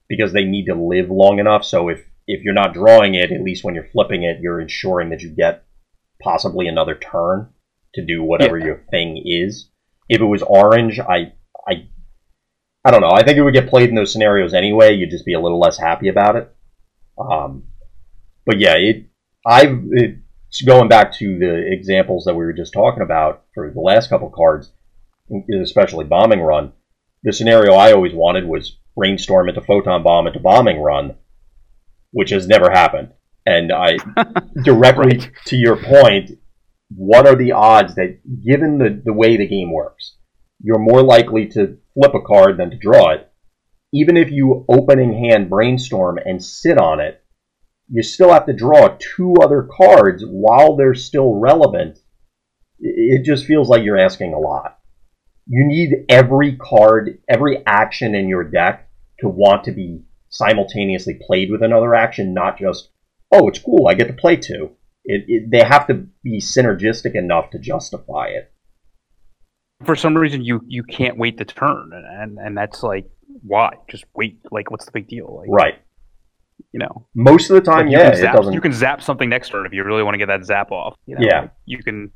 [0.09, 1.65] because they need to live long enough.
[1.65, 5.11] So if if you're not drawing it, at least when you're flipping it, you're ensuring
[5.11, 5.65] that you get
[6.23, 7.49] possibly another turn
[7.95, 8.67] to do whatever Yeah.
[8.67, 9.71] your thing is.
[10.09, 11.33] If it was orange, I
[11.67, 11.89] I
[12.85, 13.13] I don't know.
[13.13, 14.95] I think it would get played in those scenarios anyway.
[14.95, 16.55] You'd just be a little less happy about it.
[17.19, 17.65] Um,
[18.45, 19.07] but yeah, it.
[19.47, 19.83] I've
[20.67, 24.31] going back to the examples that we were just talking about for the last couple
[24.31, 24.73] cards,
[25.61, 26.73] especially bombing run.
[27.23, 31.17] The scenario I always wanted was brainstorm into photon bomb into bombing run,
[32.11, 33.13] which has never happened.
[33.47, 33.97] And I
[34.65, 35.31] directly Right.
[35.47, 36.33] to your point,
[36.95, 40.17] what are the odds that given the, the way the game works,
[40.63, 43.29] you're more likely to flip a card than to draw it.
[43.93, 47.23] Even if you opening hand brainstorm and sit on it,
[47.89, 51.99] you still have to draw two other cards while they're still relevant.
[52.79, 54.79] It just feels like you're asking a lot.
[55.47, 58.89] You need every card, every action in your deck
[59.21, 62.91] to want to be simultaneously played with another action, not just,
[63.31, 64.71] oh, it's cool, I get to play two.
[65.05, 68.52] It, it, they have to be synergistic enough to justify it.
[69.85, 73.09] For some reason, you you can't wait the turn, and and, and that's like
[73.43, 73.71] why?
[73.89, 74.39] Just wait.
[74.51, 75.39] Like, what's the big deal?
[75.41, 75.75] Like, Right.
[76.73, 78.53] you know, Most of the time, Like, you yeah, can it zap, doesn't.
[78.53, 80.95] You can zap something next turn if you really want to get that zap off.
[81.07, 81.23] You know?
[81.27, 81.41] Yeah.
[81.41, 82.11] Like, you can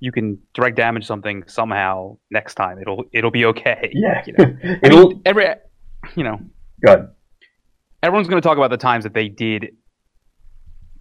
[0.00, 2.78] you can direct damage something somehow next time.
[2.80, 3.90] It'll it'll be okay.
[3.94, 4.22] yeah.
[4.26, 4.56] You know?
[4.82, 5.46] It'll, mean, every
[6.16, 6.40] you know
[6.84, 7.08] good.
[8.02, 9.68] everyone's going to talk about the times that they did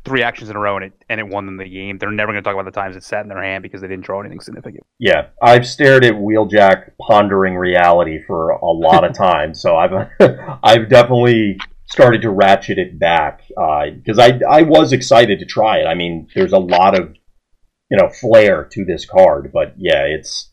[0.05, 1.97] three actions in a row and it and it won them the game.
[1.97, 3.87] They're never going to talk about the times it sat in their hand because they
[3.87, 4.85] didn't draw anything significant.
[4.99, 9.93] Yeah, I've stared at Wheeljack pondering reality for a lot of time, so I've
[10.63, 15.79] I've definitely started to ratchet it back because uh, I I was excited to try
[15.79, 15.85] it.
[15.85, 17.15] I mean, there's a lot of
[17.89, 20.51] you know flair to this card, but yeah, it's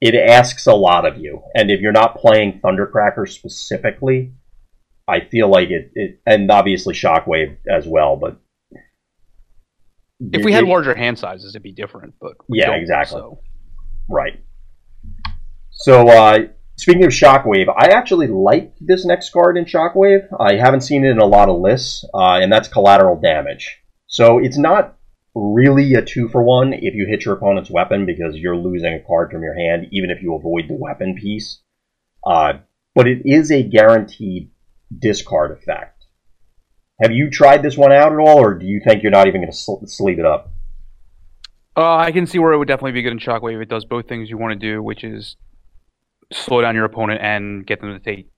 [0.00, 4.34] it asks a lot of you, and if you're not playing Thundercracker specifically,
[5.08, 8.40] I feel like it, it and obviously Shockwave as well, but
[10.20, 12.14] if we had larger hand sizes, it'd be different.
[12.20, 13.20] But yeah, exactly.
[13.20, 13.40] So.
[14.08, 14.42] Right.
[15.70, 16.38] So uh,
[16.76, 20.26] speaking of Shockwave, I actually like this next card in Shockwave.
[20.40, 23.78] I haven't seen it in a lot of lists, uh, and that's collateral damage.
[24.06, 24.96] So it's not
[25.34, 29.06] really a two for one if you hit your opponent's weapon because you're losing a
[29.06, 31.60] card from your hand, even if you avoid the weapon piece.
[32.24, 32.54] Uh,
[32.94, 34.50] but it is a guaranteed
[34.98, 35.95] discard effect.
[37.02, 39.42] Have you tried this one out at all, or do you think you're not even
[39.42, 40.52] going to sl- sleeve it up?
[41.76, 43.60] Uh, I can see where it would definitely be good in Shockwave.
[43.60, 45.36] It does both things you want to do, which is
[46.32, 48.30] slow down your opponent and get them to take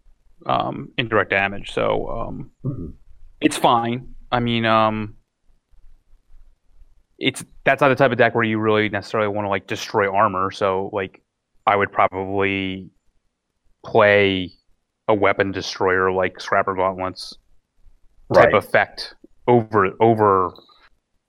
[0.47, 1.73] um, indirect damage.
[1.73, 2.89] So um, mm-hmm.
[3.41, 4.15] it's fine.
[4.33, 5.17] I mean, um,
[7.17, 10.13] it's that's not the type of deck where you really necessarily want to like destroy
[10.13, 10.51] armor.
[10.51, 11.23] So like,
[11.65, 12.91] I would probably
[13.85, 14.51] play
[15.07, 17.37] a weapon destroyer like Scrapper Gauntlets
[18.33, 18.55] type right.
[18.55, 19.15] effect
[19.47, 20.53] over over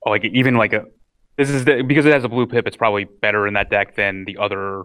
[0.05, 0.85] like even like a
[1.37, 2.67] this is the, because it has a blue pip.
[2.67, 4.83] It's probably better in that deck than the other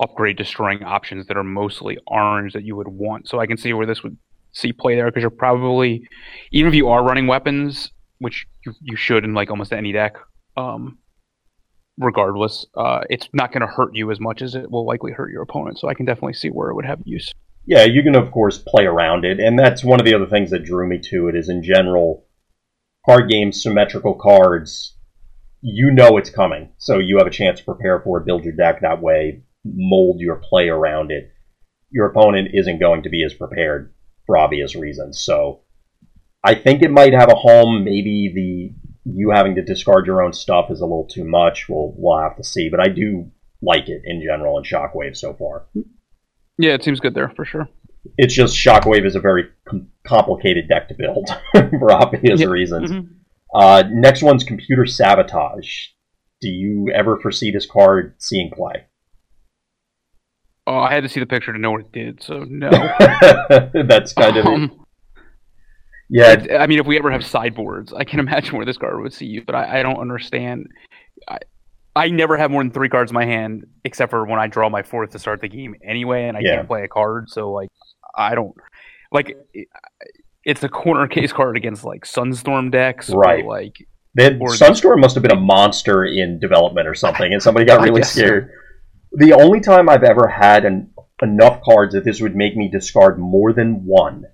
[0.00, 3.28] upgrade destroying options that are mostly orange that you would want.
[3.28, 4.16] So I can see where this would
[4.50, 6.08] see play there because you're probably
[6.50, 10.16] even if you are running weapons, which you, you should in like almost any deck,
[10.56, 10.98] um,
[11.98, 15.30] regardless, uh, it's not going to hurt you as much as it will likely hurt
[15.30, 15.78] your opponent.
[15.78, 17.32] So I can definitely see where it would have use.
[17.66, 20.50] Yeah, you can of course play around it, and that's one of the other things
[20.50, 21.36] that drew me to it.
[21.36, 22.26] Is in general,
[23.06, 24.96] card games, symmetrical cards,
[25.62, 28.54] you know it's coming, so you have a chance to prepare for it, build your
[28.54, 31.30] deck that way, mold your play around it.
[31.90, 33.94] Your opponent isn't going to be as prepared
[34.26, 35.20] for obvious reasons.
[35.20, 35.60] So,
[36.42, 37.84] I think it might have a home.
[37.84, 38.74] Maybe the
[39.06, 41.66] you having to discard your own stuff is a little too much.
[41.68, 43.30] We'll we'll have to see, but I do
[43.62, 45.66] like it in general in Shockwave so far.
[46.58, 47.68] Yeah, it seems good there for sure.
[48.18, 51.28] It's just Shockwave is a very com- complicated deck to build
[51.78, 52.48] for obvious yep.
[52.48, 52.90] reasons.
[52.90, 53.12] Mm-hmm.
[53.54, 55.86] Uh, next one's Computer Sabotage.
[56.40, 58.86] Do you ever foresee this card seeing play?
[60.66, 62.70] Oh, I had to see the picture to know what it did, so no.
[63.86, 64.46] That's kind of.
[64.46, 64.84] Um,
[66.08, 66.46] yeah.
[66.58, 69.26] I mean, if we ever have sideboards, I can imagine where this card would see
[69.26, 70.68] you, but I, I don't understand.
[71.28, 71.38] I,
[71.96, 74.68] I never have more than three cards in my hand, except for when I draw
[74.68, 76.56] my fourth to start the game anyway, and I yeah.
[76.56, 77.30] can't play a card.
[77.30, 77.70] So like,
[78.16, 78.54] I don't
[79.12, 79.36] like.
[80.44, 83.44] It's a corner case card against like Sunstorm decks, right?
[83.44, 83.76] like,
[84.14, 88.02] then Sunstorm must have been a monster in development or something, and somebody got really
[88.02, 88.50] scared.
[88.50, 89.16] So.
[89.16, 93.18] The only time I've ever had an, enough cards that this would make me discard
[93.18, 94.24] more than one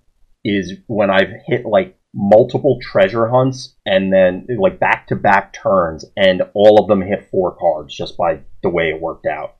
[0.43, 6.05] is when I've hit like multiple treasure hunts and then like back to back turns
[6.17, 9.57] and all of them hit four cards just by the way it worked out.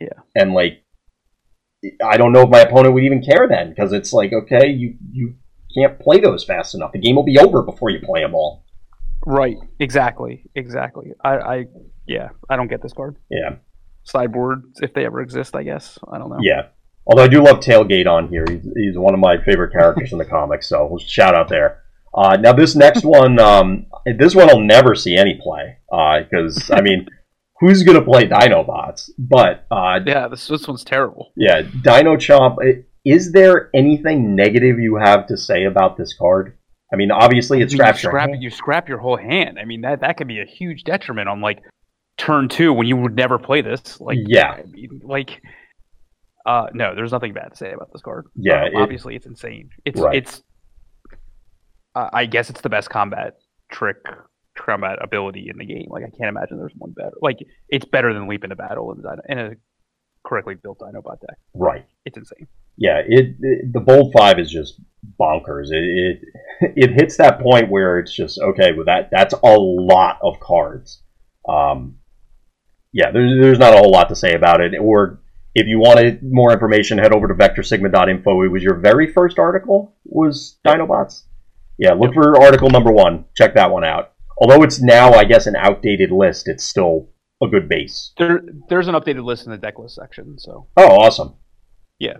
[0.00, 0.20] Yeah.
[0.34, 0.84] And like
[2.04, 4.96] I don't know if my opponent would even care then because it's like okay, you
[5.10, 5.34] you
[5.74, 6.92] can't play those fast enough.
[6.92, 8.64] The game will be over before you play them all.
[9.24, 9.56] Right.
[9.80, 10.44] Exactly.
[10.54, 11.12] Exactly.
[11.24, 11.64] I, I
[12.06, 13.16] yeah, I don't get this card.
[13.30, 13.56] Yeah.
[14.04, 15.98] Sideboards if they ever exist, I guess.
[16.12, 16.38] I don't know.
[16.42, 16.68] Yeah.
[17.06, 18.44] Although I do love Tailgate on here.
[18.48, 21.82] He's, he's one of my favorite characters in the comics, so shout out there.
[22.14, 23.86] Uh, now this next one, um,
[24.18, 27.08] this one I'll never see any play because uh, I mean,
[27.60, 29.10] who's gonna play Dinobots?
[29.18, 31.32] But uh, yeah, this this one's terrible.
[31.36, 32.56] Yeah, Dino Chomp.
[33.04, 36.56] Is there anything negative you have to say about this card?
[36.92, 39.58] I mean, obviously it scraps you scrap, your you scrap your whole hand.
[39.58, 41.62] I mean that that could be a huge detriment on like
[42.18, 44.00] turn two when you would never play this.
[44.00, 45.40] Like yeah, I mean, like
[46.46, 48.26] uh, no, there's nothing bad to say about this card.
[48.34, 49.70] Yeah, um, it, obviously it's insane.
[49.84, 50.16] It's right.
[50.16, 50.42] it's.
[51.94, 53.34] Uh, I guess it's the best combat
[53.70, 53.98] trick
[54.56, 55.86] combat ability in the game.
[55.88, 57.16] Like I can't imagine there's one better.
[57.20, 57.38] Like
[57.68, 59.50] it's better than leap into battle in, in a
[60.24, 61.38] correctly built Dinobot deck.
[61.54, 61.84] Right.
[62.04, 62.46] It's insane.
[62.76, 64.80] Yeah, it, it the bold five is just
[65.20, 65.70] bonkers.
[65.70, 65.84] It,
[66.60, 69.10] it it hits that point where it's just okay with that.
[69.10, 71.02] That's a lot of cards.
[71.48, 71.96] Um,
[72.92, 74.74] yeah, there's there's not a whole lot to say about it.
[74.78, 75.21] Or
[75.54, 78.42] if you wanted more information, head over to vectorsigma.info.
[78.42, 81.24] It was your very first article was Dinobots.
[81.78, 83.24] Yeah, look for article number one.
[83.36, 84.12] Check that one out.
[84.38, 87.08] Although it's now, I guess, an outdated list, it's still
[87.42, 88.12] a good base.
[88.18, 90.38] There, there's an updated list in the deck list section.
[90.38, 90.68] So.
[90.76, 91.34] Oh, awesome.
[91.98, 92.16] Yeah.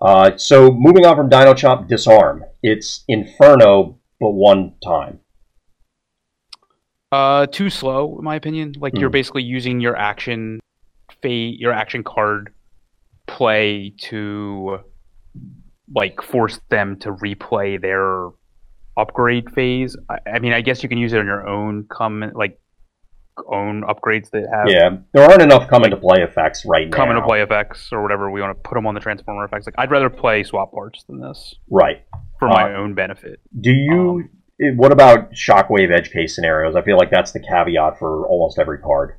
[0.00, 2.44] Uh, so moving on from Dino Chomp, Disarm.
[2.62, 5.20] It's Inferno, but one time.
[7.10, 8.74] Uh, too slow, in my opinion.
[8.78, 9.12] Like you're Hmm.
[9.12, 10.60] basically using your action,
[11.22, 12.52] fate, your action card
[13.26, 14.78] play to
[15.94, 18.28] like force them to replay their
[18.96, 19.96] upgrade phase.
[20.10, 22.58] I, I mean, I guess you can use it on your own come like
[23.52, 27.14] own upgrades that have Yeah, there aren't enough come into play effects right come now.
[27.14, 29.66] Come into play effects or whatever we want to put them on the transformer effects.
[29.66, 32.04] Like I'd rather play swap parts than this Right.
[32.40, 33.40] for my Uh, own benefit.
[33.60, 34.24] Do you?
[34.60, 36.74] eh, what about shockwave edge case scenarios?
[36.74, 39.12] I feel like that's the caveat for almost every card.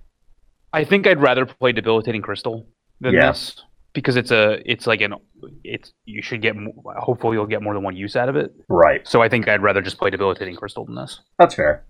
[0.74, 2.68] I think I'd rather play debilitating crystal
[3.02, 3.32] than Yeah.
[3.32, 3.64] this
[3.94, 5.16] because it's a it's like an
[5.64, 6.56] it's you should get
[7.00, 8.54] hopefully you'll get more than one use out of it.
[8.70, 9.08] Right.
[9.08, 11.22] So I think I'd rather just play debilitating crystal than this.
[11.38, 11.86] That's fair.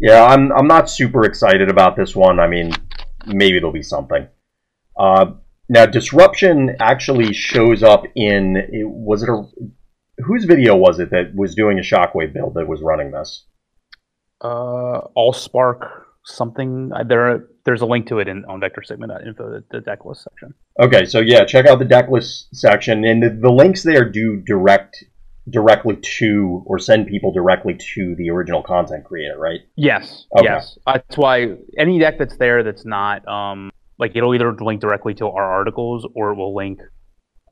[0.00, 2.40] Yeah, I'm I'm not super excited about this one.
[2.40, 2.72] I mean,
[3.26, 4.28] maybe there'll be something.
[4.96, 5.32] Uh,
[5.68, 8.56] now, disruption actually shows up in.
[8.56, 9.44] It, was it a
[10.24, 13.44] whose video was it that was doing a shockwave build that was running this?
[14.42, 17.46] Uh, all spark something uh, there.
[17.70, 20.52] There's a link to it in on vectorsigma.info, the, the deck list section.
[20.82, 24.42] Okay, so yeah, check out the deck list section, and the, the links there do
[24.44, 25.04] direct
[25.48, 29.60] directly to or send people directly to the original content creator, right?
[29.76, 30.46] Yes, Okay.
[30.46, 30.76] yes.
[30.84, 35.26] That's why any deck that's there that's not um like it'll either link directly to
[35.28, 36.80] our articles or it will link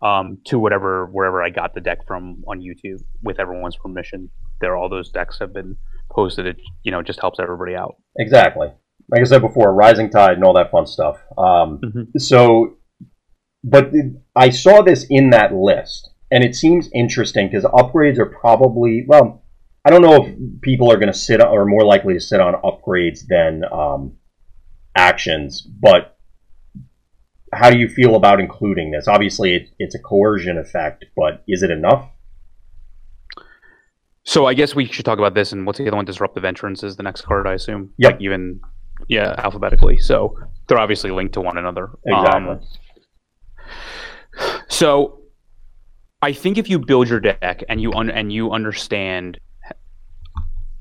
[0.02, 4.30] um to whatever wherever I got the deck from on YouTube with everyone's permission.
[4.60, 5.76] There, all those decks have been
[6.10, 6.44] posted.
[6.46, 7.94] It you know just helps everybody out.
[8.16, 8.68] Exactly.
[9.10, 11.16] Like I said before, rising tide and all that fun stuff.
[11.36, 12.20] Um, Mhm.
[12.20, 12.76] So,
[13.64, 13.90] but
[14.36, 19.42] I saw this in that list, and it seems interesting because upgrades are probably well.
[19.84, 22.54] I don't know if people are going to sit or more likely to sit on
[22.62, 24.18] upgrades than um,
[24.94, 26.18] actions, but
[27.54, 29.08] how do you feel about including this?
[29.08, 32.10] Obviously, it, it's a coercion effect, but is it enough?
[34.24, 36.04] So I guess we should talk about this and what's the other one?
[36.04, 37.94] Disruptive Entrance is the next card, I assume.
[37.96, 38.12] Yep.
[38.12, 38.60] Like even
[39.08, 39.98] yeah, alphabetically.
[39.98, 40.36] So
[40.66, 41.90] they're obviously linked to one another.
[42.04, 42.50] Exactly.
[42.50, 42.60] Um,
[44.68, 45.20] so
[46.22, 49.38] I think if you build your deck and you un- and you understand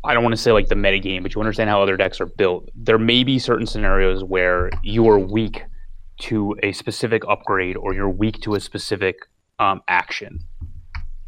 [0.04, 2.22] I don't want to say like the meta game, but you understand how other decks
[2.22, 2.70] are built.
[2.76, 5.64] There may be certain scenarios where you are weak
[6.22, 9.18] to a specific upgrade or you're weak to a specific
[9.60, 10.40] um, action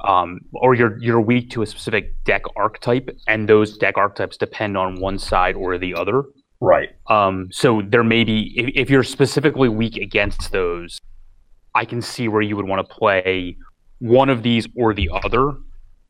[0.01, 4.77] um, or you're you're weak to a specific deck archetype, and those deck archetypes depend
[4.77, 6.23] on one side or the other.
[6.61, 6.89] Right.
[7.07, 10.99] Um, so there may be if, if you're specifically weak against those,
[11.73, 13.57] I can see where you would want to play
[13.99, 15.53] one of these or the other.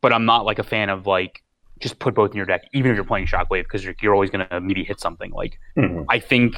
[0.01, 1.43] But I'm not like a fan of like
[1.79, 4.29] just put both in your deck, even if you're playing Shockwave, because you're, you're always
[4.29, 5.31] going to maybe hit something.
[5.31, 6.05] Like Mhm.
[6.09, 6.55] I think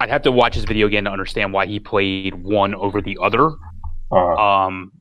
[0.00, 3.16] I'd have to watch his video again to understand why he played one over the
[3.22, 3.50] other.
[4.12, 4.92] Uh, Um,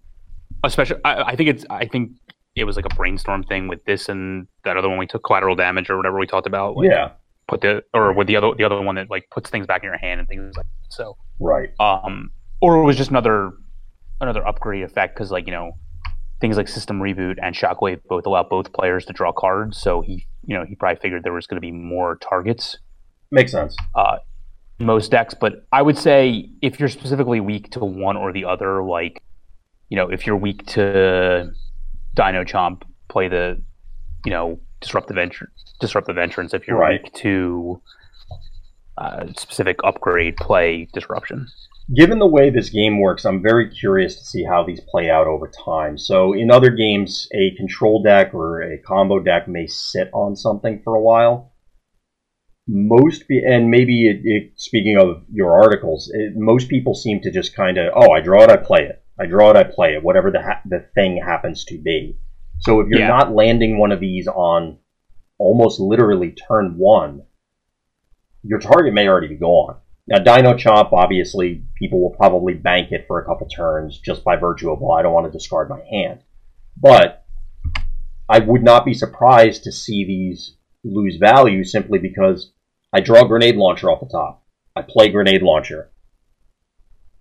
[0.64, 2.12] especially, I, I think it's, I think
[2.56, 5.56] it was like a brainstorm thing with this and that other one we took collateral
[5.56, 6.78] damage or whatever we talked about.
[6.78, 7.10] Like, yeah.
[7.48, 9.88] Put the or with the other the other one that like puts things back in
[9.88, 10.94] your hand and things like that.
[10.94, 11.18] so.
[11.40, 11.70] Right.
[11.80, 12.32] Um,
[12.62, 13.52] or it was just another
[14.22, 15.74] another upgrade effect because like you know
[16.40, 19.78] things like system reboot and shockwave both allow both players to draw cards.
[19.78, 22.78] So he you know he probably figured there was going to be more targets
[23.32, 23.76] Makes sense.
[23.96, 24.18] uh,
[24.80, 25.34] most decks.
[25.34, 29.22] But I would say if you're specifically weak to one or the other, like
[29.90, 31.52] you know, if you're weak to
[32.16, 33.62] Dino Chomp, play the
[34.26, 35.54] you know disruptive entrance.
[35.80, 36.54] Disruptive entrance.
[36.54, 37.02] If you're Right.
[37.04, 37.82] weak to
[38.98, 41.48] uh, specific upgrade, play disruption.
[41.96, 45.28] given the way this game works, I'm very curious to see how these play out
[45.28, 45.98] over time.
[45.98, 50.82] So, in other games, a control deck or a combo deck may sit on something
[50.84, 51.52] for a while.
[52.68, 57.32] Most, be- and maybe it, it, speaking of your articles, it, most people seem to
[57.32, 59.04] just kind of, oh, I draw it, I play it.
[59.20, 62.18] I draw it, I play it, whatever the ha- the thing happens to be.
[62.66, 63.08] So, if you're Yeah.
[63.08, 64.78] not landing one of these on
[65.38, 67.24] almost literally turn one,
[68.44, 69.78] your target may already be gone.
[70.08, 74.36] Now, Dino Chomp, obviously, people will probably bank it for a couple turns just by
[74.36, 76.20] virtue of, well, I don't want to discard my hand.
[76.76, 77.26] But
[78.28, 82.52] I would not be surprised to see these lose value simply because
[82.92, 84.44] I draw Grenade Launcher off the top.
[84.76, 85.90] I play Grenade Launcher.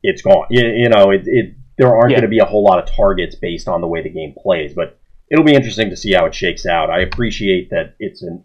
[0.03, 0.47] It's gone.
[0.51, 2.16] You, you know, it, it, there aren't Yeah.
[2.18, 4.74] going to be a whole lot of targets based on the way the game plays,
[4.74, 4.99] but
[5.32, 6.90] it'll be interesting to see how it shakes out.
[6.90, 8.44] I appreciate that it's an.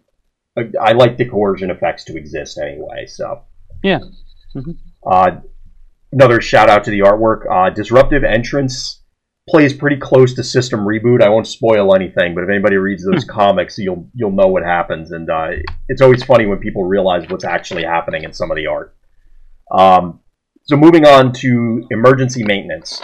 [0.80, 3.42] I like the coercion effects to exist anyway, so.
[3.84, 4.00] Yeah.
[4.56, 4.76] Mhm.
[5.06, 5.36] Uh,
[6.10, 7.42] another shout out to the artwork.
[7.48, 9.02] Uh, Disruptive Entrance
[9.48, 11.22] plays pretty close to System Reboot.
[11.22, 15.12] I won't spoil anything, but if anybody reads those comics, you'll you'll know what happens.
[15.12, 15.50] And uh,
[15.88, 18.96] it's always funny when people realize what's actually happening in some of the art.
[19.70, 20.20] Um,
[20.64, 23.00] so moving on to Emergency Maintenance.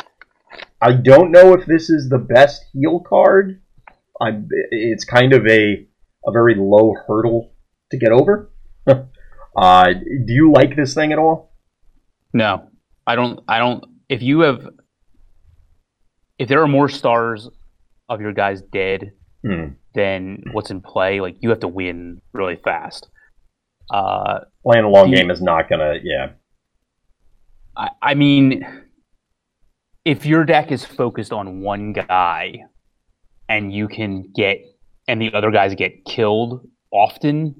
[0.80, 3.60] I don't know if this is the best heal card.
[4.20, 5.86] I'm, it's kind of a
[6.26, 7.52] a very low hurdle
[7.90, 8.50] to get over.
[8.86, 11.52] uh, do you like this thing at all?
[12.32, 12.68] No,
[13.06, 13.40] I don't.
[13.48, 13.84] I don't.
[14.08, 14.66] If you have,
[16.38, 17.48] if there are more stars
[18.08, 19.12] of your guys dead
[19.44, 19.74] Hmm.
[19.94, 23.08] than what's in play, like you have to win really fast.
[23.92, 25.94] Uh, Playing a long The- game is not gonna.
[26.02, 26.30] Yeah,
[27.76, 28.64] I, I mean,
[30.06, 32.60] if your deck is focused on one guy,
[33.48, 34.58] and you can get,
[35.08, 37.54] and the other guys get killed often.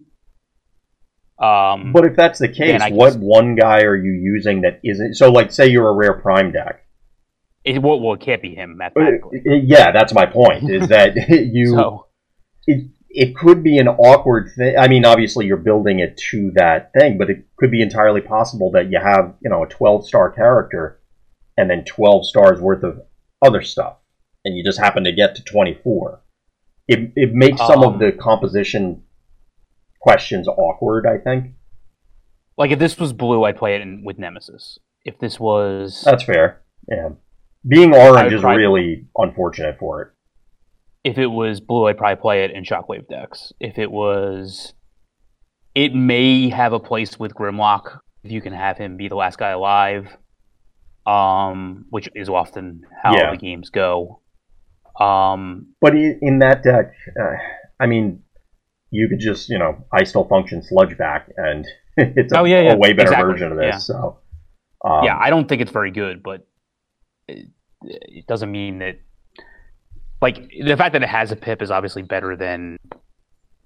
[1.38, 5.14] Um, but if that's the case, what one guy are you using that isn't?
[5.14, 6.84] So, like, say you're a rare prime deck.
[7.64, 9.42] it, well, well, it can't be him Uh, mathematically.
[9.44, 10.70] Yeah, that's my point.
[10.70, 11.66] Is that you?
[11.76, 12.06] so
[12.66, 14.76] it it could be an awkward thing.
[14.78, 18.70] I mean, obviously you're building it to that thing, but it could be entirely possible
[18.72, 21.00] that you have you know a 12 star character
[21.56, 23.00] and then 12 stars worth of
[23.42, 23.96] other stuff,
[24.44, 26.20] and you just happen to get to 24.
[26.88, 29.02] It it makes some of Um, the composition
[30.00, 31.06] questions awkward.
[31.06, 31.54] I think
[32.58, 34.78] like if this was blue, I'd play it in, with Nemesis.
[35.04, 36.62] If this was that's fair.
[36.88, 37.10] Yeah,
[37.66, 40.08] being orange is really unfortunate for it.
[41.04, 43.52] if it was blue, I'd probably play it in Shockwave decks.
[43.60, 44.74] If it was,
[45.74, 49.38] it may have a place with Grimlock if you can have him be the last
[49.38, 50.06] guy alive,
[51.06, 53.30] um, which is often how Yeah.
[53.32, 54.20] the games go.
[55.00, 57.36] Um, But in that deck, uh,
[57.80, 58.22] I mean,
[58.90, 61.66] you could just, you know, I still function sludge back, and
[61.96, 63.66] it's a, Oh, yeah, yeah, a way better exactly, version of this.
[63.66, 63.78] yeah.
[63.78, 64.18] So,
[64.84, 66.46] um, yeah, I don't think it's very good, but
[67.28, 67.48] it,
[67.82, 69.00] it doesn't mean that.
[70.22, 72.78] Like the fact that it has a pip is obviously better than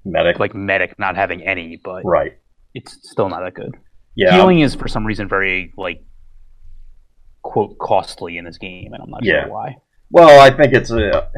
[0.05, 2.33] medic, like medic not having any, but right?
[2.75, 3.77] it's still not that good.
[4.17, 6.03] Yeah, Healing is for some reason very like
[7.43, 9.45] quote costly in this game, and I'm not Yeah.
[9.45, 9.77] sure why.
[10.11, 11.31] Well, I think it's a.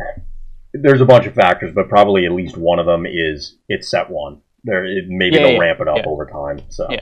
[0.73, 4.09] There's a bunch of factors, but probably at least one of them is it's set
[4.09, 4.41] one.
[4.63, 6.07] There, it, maybe Yeah, they'll yeah, ramp it up yeah.
[6.07, 6.61] over time.
[6.69, 7.01] So, Yeah.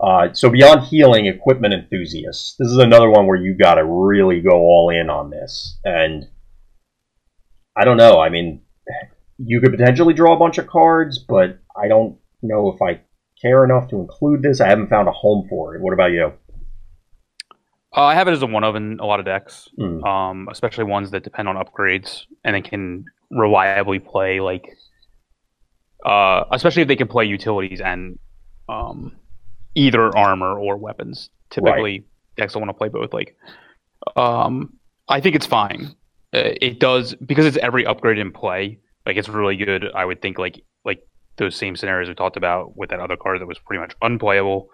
[0.00, 2.56] uh, so beyond healing, equipment enthusiasts.
[2.58, 6.26] This is another one where you got to really go all in on this, and
[7.76, 8.18] I don't know.
[8.18, 8.62] I mean,
[9.36, 13.02] you could potentially draw a bunch of cards, but I don't know if I
[13.42, 14.62] care enough to include this.
[14.62, 15.82] I haven't found a home for it.
[15.82, 16.32] What about you?
[17.96, 20.04] Uh, I have it as a one of in a lot of decks, Hmm.
[20.04, 24.68] um, especially ones that depend on upgrades and it can reliably play like,
[26.04, 28.18] uh, especially if they can play utilities and
[28.68, 29.16] um,
[29.74, 31.30] either armor or weapons.
[31.50, 32.04] Typically,
[32.36, 33.12] decks will want to play both.
[33.14, 33.36] Like,
[34.16, 34.74] um,
[35.08, 35.94] I think it's fine.
[36.34, 38.78] Uh, it does because it's every upgrade in play.
[39.06, 39.86] Like, it's really good.
[39.94, 41.00] I would think like like
[41.38, 44.68] those same scenarios we talked about with that other card that was pretty much unplayable.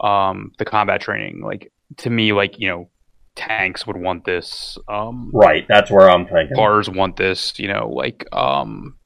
[0.00, 2.90] Um, the combat training, like to me, like you know,
[3.36, 4.78] tanks would want this.
[4.88, 6.56] Um, Right, that's where I'm thinking.
[6.56, 7.58] bars want this.
[7.58, 8.96] You know, like um,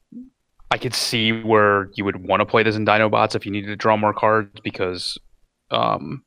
[0.71, 3.67] I could see where you would want to play this in Dinobots if you needed
[3.67, 5.17] to draw more cards because
[5.71, 6.23] um,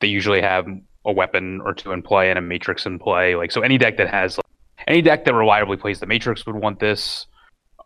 [0.00, 0.66] they usually have
[1.04, 3.34] a weapon or two in play and a matrix in play.
[3.34, 4.46] Like so, any deck that has like,
[4.86, 7.26] any deck that reliably plays the matrix would want this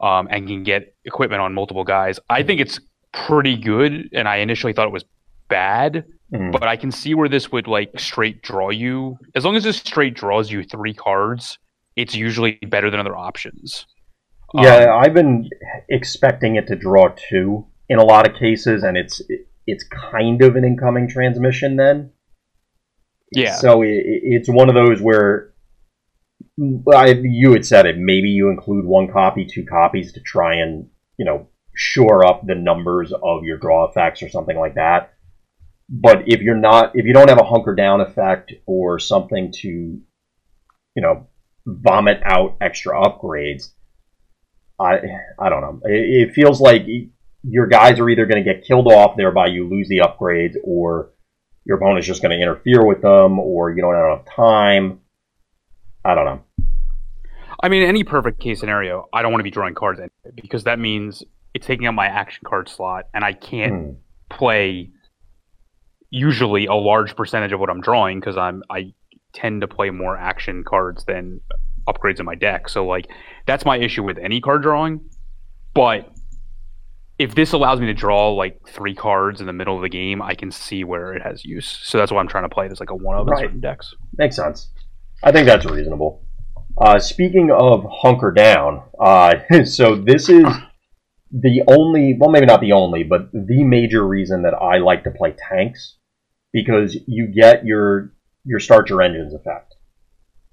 [0.01, 2.19] um, and can get equipment on multiple guys.
[2.29, 2.81] I think it's
[3.13, 5.05] pretty good, and I initially thought it was
[5.49, 6.51] bad Mhm.
[6.51, 9.17] but I can see where this would like straight draw you.
[9.37, 11.57] As long as this straight draws you three cards,
[11.95, 13.87] it's usually better than other options.
[14.55, 15.49] Yeah, Um, I've been
[15.89, 19.23] expecting it to draw two in a lot of cases, and it's
[19.69, 22.11] it's kind of an incoming transmission then.
[23.33, 23.55] yeah.
[23.55, 25.53] So it, it's one of those where
[26.93, 27.99] I, you had said it.
[27.99, 30.89] Maybe you include one copy, two copies to try and
[31.19, 35.13] you know shore up the numbers of your draw effects or something like that.
[35.89, 39.69] But if you're not, if you don't have a hunker down effect or something to,
[39.69, 40.03] you
[41.03, 41.29] know,
[41.65, 43.71] vomit out extra upgrades,
[44.81, 44.99] I
[45.39, 45.81] I don't know.
[45.85, 46.87] It, it feels like
[47.45, 51.13] your guys are either going to get killed off, thereby you lose the upgrades, or
[51.65, 55.01] your opponent's just going to interfere with them, or you don't have enough time.
[56.05, 56.43] I don't know.
[57.63, 60.65] I mean, any perfect case scenario, I don't want to be drawing cards anyway, because
[60.65, 61.23] that means
[61.55, 63.91] it's taking up my action card slot, and I can't Hmm.
[64.29, 64.91] play
[66.11, 68.93] usually a large percentage of what I'm drawing because I'm I
[69.33, 71.41] tend to play more action cards than
[71.89, 72.69] upgrades in my deck.
[72.69, 73.09] So like
[73.47, 75.01] that's my issue with any card drawing.
[75.75, 76.11] But
[77.19, 80.21] if this allows me to draw like three cards in the middle of the game,
[80.21, 81.67] I can see where it has use.
[81.83, 83.41] So that's why I'm trying to play it as like a one of in Right.
[83.45, 83.95] certain decks.
[84.19, 84.71] Makes sense.
[85.23, 86.23] I think that's reasonable.
[86.79, 89.35] Uh, speaking of hunker down, uh,
[89.65, 90.45] so this is
[91.31, 95.11] the only, well, maybe not the only, but the major reason that I like to
[95.11, 95.96] play tanks
[96.57, 99.75] because you get your your start your engines effect,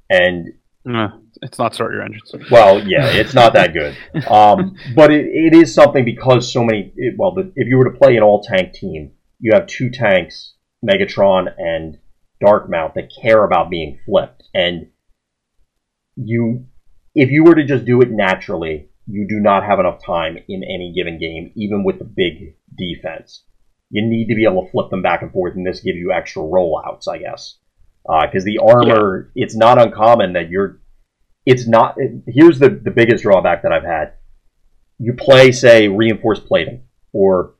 [0.09, 0.53] and
[0.85, 1.07] Eh,
[1.41, 2.33] it's not start your engines.
[2.51, 3.95] Well, yeah, it's not that good.
[4.29, 6.91] Um, but it, it is something because so many.
[6.95, 9.89] It, well, the, if you were to play an all tank team, you have two
[9.91, 11.97] tanks, Megatron and
[12.43, 14.87] Darkmount, that care about being flipped, and
[16.15, 16.65] you,
[17.15, 20.63] if you were to just do it naturally, you do not have enough time in
[20.63, 23.43] any given game, even with the big defense.
[23.93, 26.11] You need to be able to flip them back and forth, and this gives you
[26.11, 27.59] extra rollouts, I guess.
[28.03, 29.43] Because uh, the armor, yeah.
[29.43, 30.81] it's not uncommon that you're.
[31.45, 31.95] It's not.
[32.25, 34.13] Here's the, the biggest drawback that I've had.
[34.97, 37.53] You play, say, reinforced plating or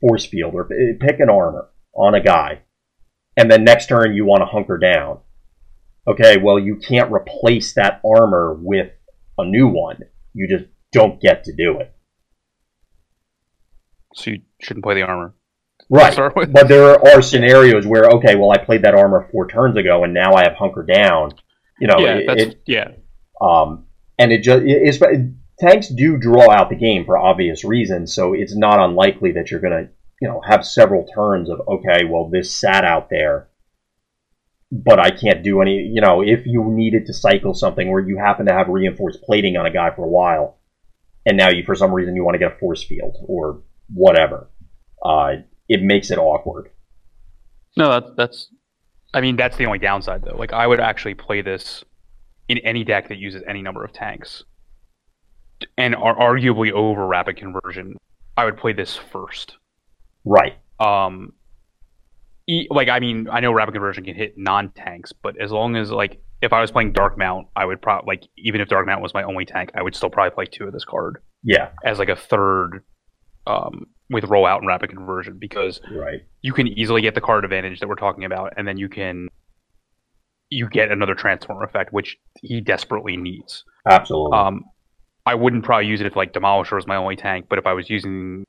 [0.00, 0.68] force field, or
[1.00, 2.60] pick an armor on a guy,
[3.36, 5.18] and then next turn you want to hunker down.
[6.06, 8.92] Okay, well, you can't replace that armor with
[9.38, 9.98] a new one.
[10.34, 11.92] You just don't get to do it.
[14.14, 15.34] So you shouldn't play the armor.
[15.90, 16.16] Right.
[16.16, 20.14] But there are scenarios where, okay, well, I played that armor four turns ago, and
[20.14, 21.32] now I have hunker down.
[21.80, 22.92] You know, yeah, it, it, yeah.
[23.40, 23.86] Um,
[24.16, 24.98] and it just it's,
[25.58, 29.60] tanks do draw out the game for obvious reasons, so it's not unlikely that you're
[29.60, 33.48] going to, you know, have several turns of okay, well, this sat out there,
[34.70, 35.90] but I can't do any.
[35.92, 39.56] You know, if you needed to cycle something where you happen to have reinforced plating
[39.56, 40.60] on a guy for a while,
[41.26, 43.62] and now you for some reason you want to get a force field or
[43.92, 44.50] whatever.
[45.04, 45.36] Uh,
[45.70, 46.70] it makes it awkward.
[47.76, 48.48] No, that's that's.
[49.14, 50.36] I mean, that's the only downside though.
[50.36, 51.82] Like, I would actually play this
[52.48, 54.44] in any deck that uses any number of tanks,
[55.78, 57.96] and are arguably over rapid conversion.
[58.36, 59.56] I would play this first.
[60.24, 60.58] Right.
[60.78, 61.32] Um.
[62.48, 65.92] E- like, I mean, I know rapid conversion can hit non-tanks, but as long as
[65.92, 69.22] like if I was playing Darkmount, I would probably like even if Darkmount was my
[69.22, 71.22] only tank, I would still probably play two of this card.
[71.44, 71.68] Yeah.
[71.84, 72.82] As like a third
[73.46, 76.20] um, with rollout and rapid conversion because right.
[76.42, 79.28] you can easily get the card advantage that we're talking about, and then you can
[80.50, 83.64] you get another transform effect, which he desperately needs.
[83.88, 84.36] Absolutely.
[84.36, 84.64] Um,
[85.24, 87.72] I wouldn't probably use it if like Demolisher was my only tank, but if I
[87.72, 88.44] was using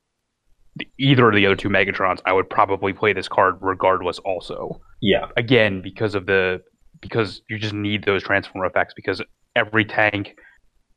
[0.97, 4.17] either of the other two Megatrons, I would probably play this card regardless.
[4.19, 5.27] Also, yeah.
[5.37, 6.61] Again, because of the
[7.01, 9.21] because you just need those transform effects because
[9.55, 10.35] every tank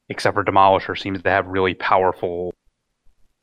[0.08, 2.52] except for Demolisher seems to have really powerful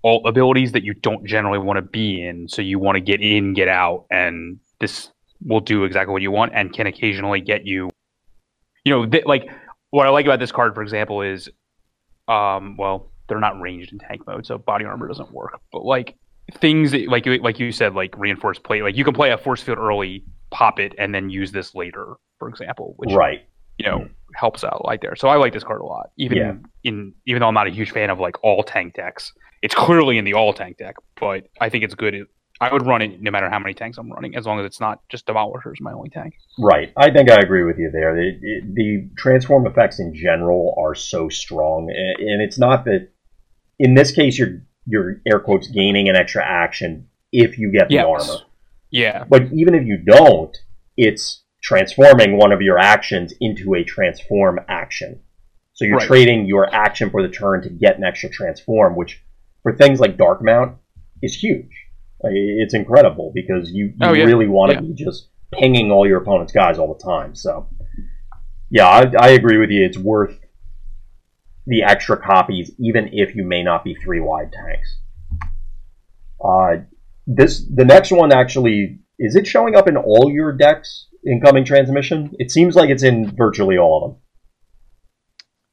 [0.03, 2.47] alt abilities that you don't generally want to be in.
[2.47, 5.11] So you want to get in, get out, and this
[5.43, 7.89] will do exactly what you want and can occasionally get you.
[8.83, 9.49] You know, th- like
[9.91, 11.49] what I like about this card, for example, is,
[12.27, 15.59] um, well, they're not ranged in tank mode, so body armor doesn't work.
[15.71, 16.15] But like
[16.55, 19.61] things that, like like you said, like reinforced plate, like you can play a force
[19.61, 22.93] field early, pop it, and then use this later, for example.
[22.97, 23.47] Which, right.
[23.83, 25.15] You know, helps out like there.
[25.15, 26.11] So I like this card a lot.
[26.17, 26.53] Even yeah.
[26.83, 29.33] in even though I'm not a huge fan of like all tank decks.
[29.61, 32.25] It's clearly in the all tank deck, but I think it's good.
[32.59, 34.79] I would run it no matter how many tanks I'm running, as long as it's
[34.79, 36.35] not just Demolishers my only tank.
[36.59, 36.93] Right.
[36.95, 38.15] I think I agree with you there.
[38.15, 43.09] The, the transform effects in general are so strong, and it's not that.
[43.79, 47.95] In this case, you're you're air quotes gaining an extra action if you get the
[47.95, 48.05] yes.
[48.05, 48.41] armor.
[48.91, 49.23] Yeah.
[49.27, 50.55] But even if you don't,
[50.97, 55.21] it's transforming one of your actions into a transform action.
[55.73, 56.07] So you're right.
[56.07, 59.23] trading your action for the turn to get an extra transform, which
[59.63, 60.77] for things like Darkmount
[61.21, 61.71] is huge.
[62.23, 64.25] It's incredible because you, you oh, yeah.
[64.25, 64.81] really want to yeah.
[64.81, 67.35] be just pinging all your opponent's guys all the time.
[67.35, 67.67] So,
[68.69, 69.85] yeah, I, I agree with you.
[69.85, 70.37] It's worth
[71.65, 74.99] the extra copies, even if you may not be three wide tanks.
[76.43, 76.83] Uh,
[77.27, 81.07] this the next one actually is it showing up in all your decks?
[81.25, 82.31] Incoming transmission.
[82.39, 84.21] It seems like it's in virtually all of them.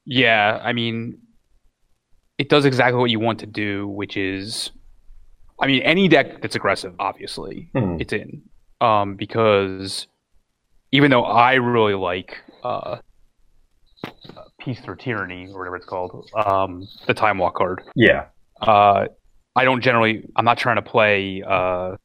[0.05, 1.19] Yeah, I mean,
[2.37, 4.71] it does exactly what you want to do, which is,
[5.61, 7.99] I mean, any deck that's aggressive, obviously, mm-hmm.
[7.99, 8.43] it's in.
[8.81, 10.07] Um, because
[10.91, 12.97] even though I really like uh,
[14.59, 17.81] Peace Through Tyranny or whatever it's called, um, the Time Walk card.
[17.95, 18.25] Yeah.
[18.61, 19.05] Uh,
[19.55, 20.23] I don't generally.
[20.35, 21.43] I'm not trying to play.
[21.45, 21.97] Uh,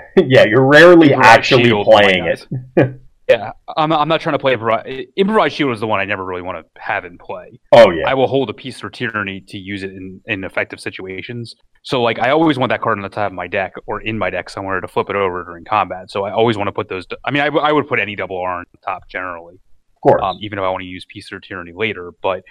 [0.16, 3.00] yeah, you're rarely actually playing it.
[3.28, 5.06] Yeah, I'm, I'm not trying to play improvise.
[5.16, 7.60] Improvised Shield is the one I never really want to have in play.
[7.70, 10.80] Oh yeah, I will hold a Peace Through Tyranny to use it in, in effective
[10.80, 11.54] situations.
[11.82, 14.18] So like I always want that card on the top of my deck or in
[14.18, 16.10] my deck somewhere to flip it over during combat.
[16.10, 17.06] So I always want to put those.
[17.24, 19.54] I mean, I, I would put any double R on top generally.
[19.54, 20.20] Of course.
[20.22, 22.42] Um, even if I want to use Peace Through Tyranny later, but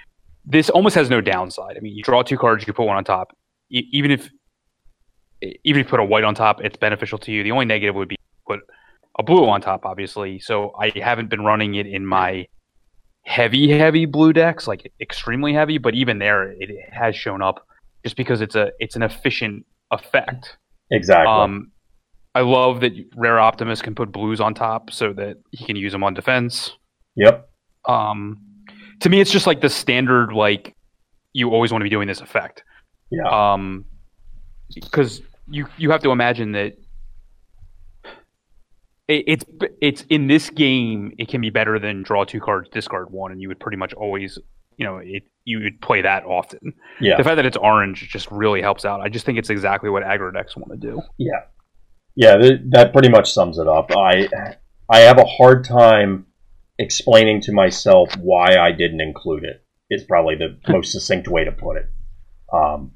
[0.46, 1.76] this almost has no downside.
[1.78, 3.36] I mean, you draw two cards, you put one on top.
[3.70, 4.30] E- even if
[5.42, 7.44] even if you put a white on top, it's beneficial to you.
[7.44, 8.18] The only negative would be
[8.48, 8.60] put
[9.18, 10.40] a blue on top, obviously.
[10.40, 12.48] So I haven't been running it in my
[13.24, 15.78] heavy, heavy blue decks, like extremely heavy.
[15.78, 17.66] But even there, it has shown up
[18.04, 20.58] just because it's a it's an efficient effect.
[20.92, 21.28] Exactly.
[21.28, 21.72] Um,
[22.34, 25.92] I love that Rare Optimus can put blues on top so that he can use
[25.92, 26.72] them on defense.
[27.16, 27.50] Yep.
[27.88, 28.42] Um,
[29.02, 30.76] to me, it's just like the standard like
[31.34, 32.64] you always want to be doing this effect.
[33.10, 33.28] Yeah.
[33.28, 33.86] Um,
[34.74, 35.22] because
[35.52, 36.74] you you have to imagine that
[39.08, 39.46] it, it's
[39.82, 43.42] it's in this game it can be better than draw two cards, discard one, and
[43.42, 44.40] you would pretty much always
[44.78, 46.74] you know it you would play that often.
[47.00, 47.18] Yeah.
[47.18, 49.02] The fact that it's orange just really helps out.
[49.02, 51.02] I just think it's exactly what aggro decks want to do.
[51.18, 51.42] Yeah.
[52.16, 53.92] Yeah, th- that pretty much sums it up.
[53.96, 54.28] I
[54.90, 56.26] I have a hard time
[56.78, 59.64] explaining to myself why I didn't include it.
[59.90, 59.96] it.
[59.96, 61.90] Is probably the most succinct way to put it.
[62.54, 62.92] Um,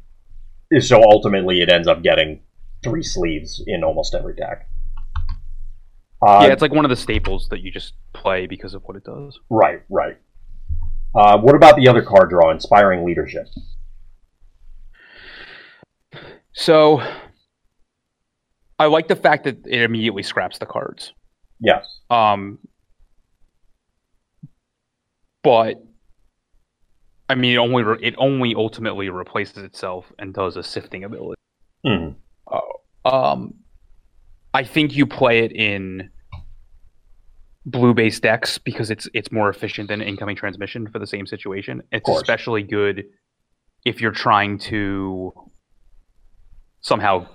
[0.80, 2.42] so ultimately, it ends up getting
[2.86, 4.70] three sleeves in almost every deck.
[6.26, 8.96] Uh, yeah, it's like one of the staples that you just play because of what
[8.96, 9.38] it does.
[9.50, 10.18] Right, right.
[11.14, 13.48] Uh, what about the other card draw, Inspiring Leadership?
[16.54, 17.02] So,
[18.80, 21.14] I like the fact that it immediately scraps the cards.
[21.60, 21.86] Yes.
[22.10, 22.60] Um,
[25.44, 25.84] but
[27.30, 31.40] I mean, it only re- it only ultimately replaces itself and does a sifting ability.
[31.86, 32.10] hmm
[33.04, 33.54] Um,
[34.54, 36.10] I think you play it in
[37.66, 41.82] blue based decks because it's it's more efficient than incoming transmission for the same situation.
[41.92, 43.06] It's especially good
[43.86, 45.34] if you're trying to
[46.82, 47.28] somehow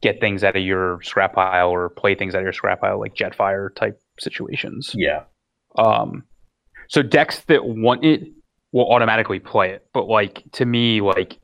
[0.00, 3.00] get things out of your scrap pile or play things out of your scrap pile
[3.00, 4.92] like Jetfire type situations.
[4.94, 5.24] Yeah.
[5.76, 6.24] Um,
[6.88, 8.22] so decks that want it
[8.72, 9.86] will automatically play it.
[9.92, 11.38] But like to me, like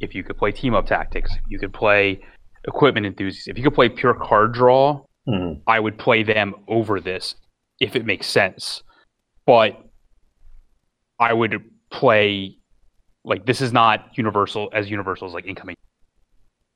[0.00, 2.20] if you could play team up tactics, if you could play
[2.66, 7.00] equipment enthusiasts, if you could play pure card draw, hmm I would play them over
[7.00, 7.34] this
[7.80, 8.82] if it makes sense.
[9.46, 9.78] But
[11.18, 12.56] I would play
[13.24, 15.76] like this is not universal as universal as like incoming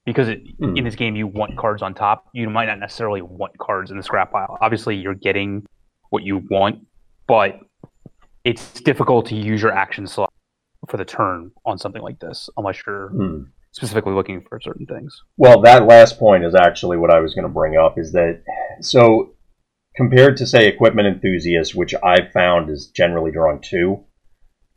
[0.05, 0.77] because it, Hmm.
[0.77, 2.27] in this game you want cards on top.
[2.35, 4.59] You might not necessarily want cards in the scrap pile.
[4.61, 5.65] Obviously, you're getting
[6.11, 6.87] what you want,
[7.27, 7.59] but
[8.45, 10.31] it's difficult to use your action slot
[10.87, 13.43] for the turn on something like this unless you're Hmm.
[13.73, 15.23] specifically looking for certain things.
[15.37, 17.99] Well, that last point is actually what I was going to bring up.
[17.99, 18.43] Is that
[18.81, 19.31] so?
[19.97, 24.05] Compared to say equipment enthusiast, which I've found is generally drawing 2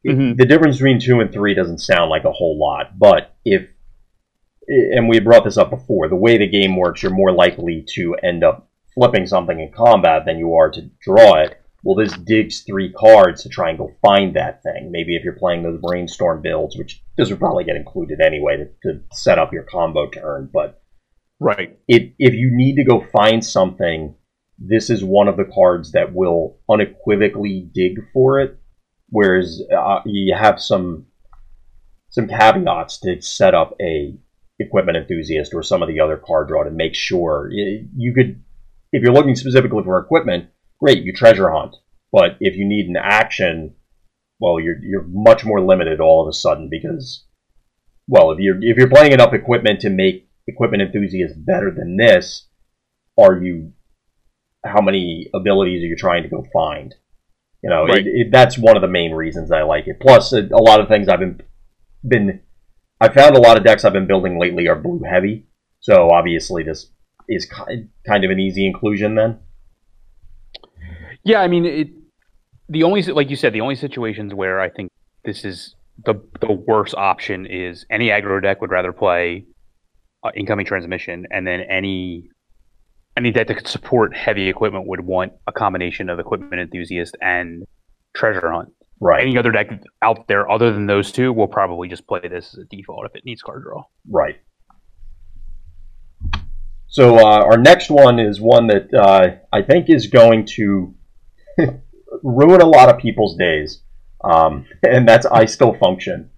[0.05, 0.37] Mhm.
[0.37, 2.97] the difference between two and three doesn't sound like a whole lot.
[2.99, 3.67] But if
[4.69, 8.15] and we brought this up before, the way the game works, you're more likely to
[8.15, 11.57] end up flipping something in combat than you are to draw it.
[11.87, 14.91] Well, this digs three cards to try and go find that thing.
[14.91, 18.65] Maybe if you're playing those brainstorm builds, which this would probably get included anyway to,
[18.83, 20.81] to set up your combo turn, but
[21.39, 21.79] Right.
[21.87, 24.15] if if you need to go find something,
[24.59, 28.59] this is one of the cards that will unequivocally dig for it.
[29.07, 31.05] Whereas uh, you have some
[32.09, 34.13] some caveats to set up a
[34.59, 38.43] equipment enthusiast or some of the other card draw to make sure you could.
[38.91, 40.49] If you're looking specifically for equipment,
[40.79, 41.75] great, you treasure hunt.
[42.11, 43.75] But if you need an action,
[44.39, 47.25] well, you're you're much more limited all of a sudden because,
[48.07, 52.47] well, if you're if you're playing enough equipment to make equipment enthusiasts better than this,
[53.19, 53.73] are you?
[54.65, 56.93] How many abilities are you trying to go find?
[57.63, 58.05] You know, Right.
[58.05, 59.99] it, it, that's one of the main reasons I like it.
[59.99, 61.41] Plus, a, a lot of things I've been
[62.07, 62.41] been
[62.99, 65.47] I found a lot of decks I've been building lately are blue heavy,
[65.79, 66.91] so obviously this
[67.27, 69.39] is kind of an easy inclusion then.
[71.23, 71.87] Yeah, I mean, it.
[72.69, 74.91] The only, like you said, the only situations where I think
[75.23, 79.45] this is the the worst option is any aggro deck would rather play
[80.23, 82.29] uh, incoming transmission, and then any
[83.15, 87.63] any deck that could support heavy equipment would want a combination of equipment enthusiast and
[88.15, 88.69] treasure hunt.
[88.99, 89.69] Right, Any other deck
[90.01, 93.15] out there other than those two will probably just play this as a default if
[93.15, 93.83] it needs card draw.
[94.09, 94.37] right.
[96.89, 100.95] So uh, our next one is one that uh, I think is going to
[102.23, 103.81] ruin a lot of people's days,
[104.23, 106.29] um, and that's I still function.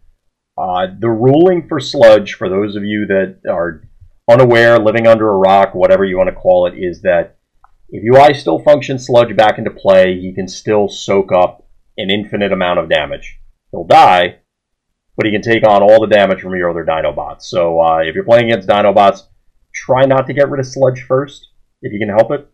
[0.57, 3.81] Uh, the ruling for sludge, for those of you that are
[4.29, 7.37] unaware, living under a rock, whatever you want to call it, is that
[7.89, 11.67] if you I still function sludge back into play, he can still soak up
[11.97, 13.39] an infinite amount of damage.
[13.71, 14.39] He'll die,
[15.15, 17.43] but he can take on all the damage from your other Dinobots.
[17.43, 19.21] So uh, if you're playing against Dinobots,
[19.73, 21.47] try not to get rid of sludge first
[21.81, 22.47] if you can help it.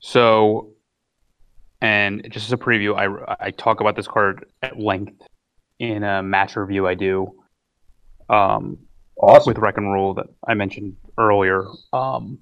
[0.00, 0.70] So,
[1.80, 5.22] and just as a preview, I, I talk about this card at length
[5.78, 7.32] in a match review I do
[8.28, 8.78] um,
[9.22, 9.50] Awesome.
[9.50, 11.66] with Wreck and Rule that I mentioned earlier.
[11.92, 12.38] Um,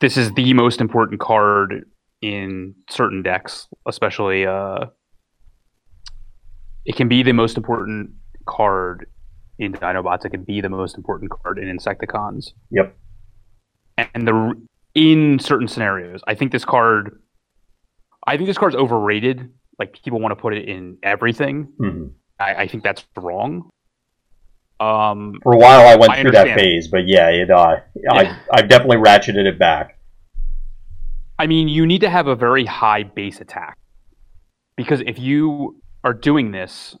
[0.00, 1.84] this is the most important card
[2.22, 4.46] in certain decks, especially.
[4.46, 4.86] Uh,
[6.84, 8.10] it can be the most important
[8.46, 9.06] card
[9.58, 10.24] in Dinobots.
[10.24, 12.52] It can be the most important card in Insecticons.
[12.70, 12.96] Yep.
[13.98, 14.54] And the
[14.94, 17.20] in certain scenarios, I think this card
[18.26, 19.50] I think this card's overrated.
[19.78, 21.68] Like people want to put it in everything.
[21.78, 22.06] hmm
[22.38, 23.70] I, I think that's wrong.
[24.80, 27.50] Um, For a while, I went I through that phase, but yeah, it.
[27.50, 28.12] Uh, Yeah.
[28.12, 29.98] I I've definitely ratcheted it back.
[31.38, 33.76] I mean, you need to have a very high base attack
[34.76, 36.96] because if you are doing this,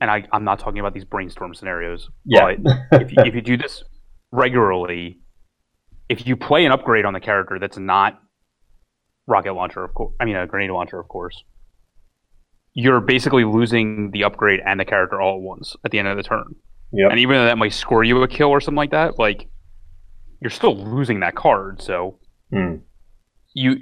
[0.00, 2.54] and I, I'm not talking about these brainstorm scenarios, Yeah.
[2.90, 3.82] but if you, if you do this
[4.32, 5.18] regularly,
[6.08, 8.20] if you play an upgrade on the character that's not
[9.26, 11.42] rocket launcher, of course, I mean a grenade launcher, of course,
[12.74, 16.16] you're basically losing the upgrade and the character all at once at the end of
[16.16, 16.54] the turn.
[16.92, 17.10] Yep.
[17.10, 19.48] And even though that might score you a kill or something like that, like
[20.40, 21.80] you're still losing that card.
[21.80, 22.18] So
[22.52, 22.76] Hmm.
[23.54, 23.76] you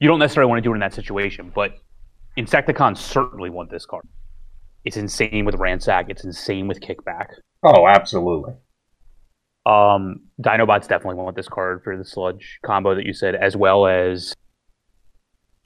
[0.00, 1.74] you don't necessarily want to do it in that situation, but
[2.36, 4.06] Insecticons certainly want this card.
[4.84, 6.06] It's insane with Ransack.
[6.08, 7.26] It's insane with Kickback.
[7.64, 8.54] Oh, absolutely.
[9.68, 13.86] Um, Dinobots definitely want this card for the Sludge combo that you said, as well
[13.86, 14.34] as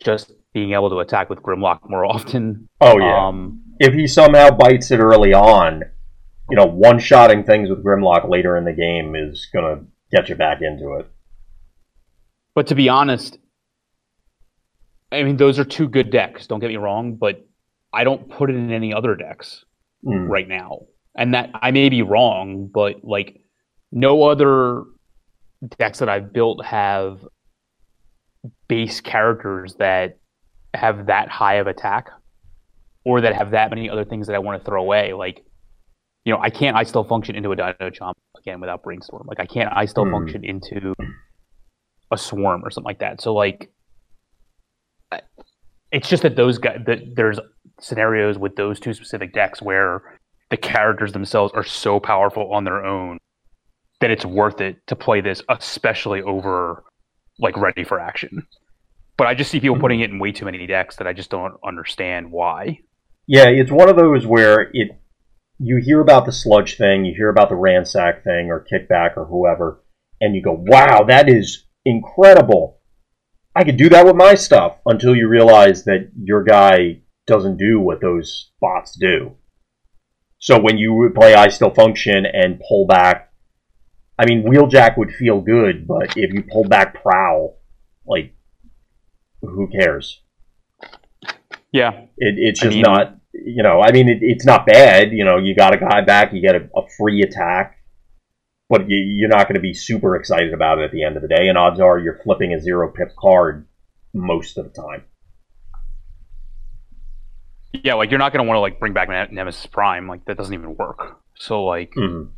[0.03, 2.68] just being able to attack with Grimlock more often.
[2.80, 3.28] Oh yeah.
[3.28, 5.82] Um, if he somehow bites it early on,
[6.50, 10.34] you know, one shotting things with Grimlock later in the game is gonna get you
[10.34, 11.07] back into it.
[12.55, 13.38] but to be honest,
[15.12, 16.46] I mean those are two good decks.
[16.46, 17.46] Don't get me wrong, but
[17.92, 19.64] I don't put it in any other decks.
[20.05, 20.28] Mm.
[20.28, 20.80] right now.
[21.14, 23.41] And that I may be wrong, but like
[23.93, 24.84] no other
[25.78, 27.20] decks that I've built have
[28.68, 30.18] base characters that
[30.74, 32.09] have that high of attack
[33.05, 35.12] or that have that many other things that I want to throw away.
[35.12, 35.45] Like,
[36.24, 39.26] you know, I can't I still function into a Dino Chomp again without brainstorm.
[39.26, 40.12] Like I can't I still Hmm.
[40.12, 40.95] function into
[42.11, 43.20] a swarm or something like that.
[43.20, 43.70] So like
[45.93, 47.38] it's just that those guys that there's
[47.80, 50.18] scenarios with those two specific decks where
[50.51, 53.18] the characters themselves are so powerful on their own
[54.03, 56.84] that it's worth it to play this, especially over
[57.38, 58.46] like ready for action.
[59.16, 59.82] But I just see people hmm.
[59.82, 62.80] putting it in way too many decks that I just don't understand why.
[63.26, 64.98] Yeah, it's one of those where it
[65.59, 69.26] you hear about the sludge thing, you hear about the ransack thing or kickback or
[69.26, 69.84] whoever,
[70.20, 72.80] and you go, "Wow, that is incredible!
[73.55, 77.78] I could do that with my stuff." Until you realize that your guy doesn't do
[77.78, 79.36] what those bots do.
[80.38, 83.31] So when you play I Still Function and pull back,
[84.18, 87.58] I mean, Wheeljack would feel good, but if you pull back Prowl,
[88.06, 88.34] like,
[89.40, 90.20] who cares?
[91.72, 95.12] Yeah, It, it's I just mean- not, you know, I mean, it, it's not bad.
[95.12, 97.78] You know, you got a guy back, you get a, a free attack,
[98.68, 101.22] but you, you're not going to be super excited about it at the end of
[101.22, 101.48] the day.
[101.48, 103.66] And odds are you're flipping a zero pip card
[104.12, 105.04] most of the time.
[107.72, 110.06] yeah, like you're not gonna want to like bring back Ne- Nemesis Prime.
[110.06, 111.18] Like that doesn't even work.
[111.36, 112.28] So like, Mhm.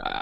[0.00, 0.20] uh,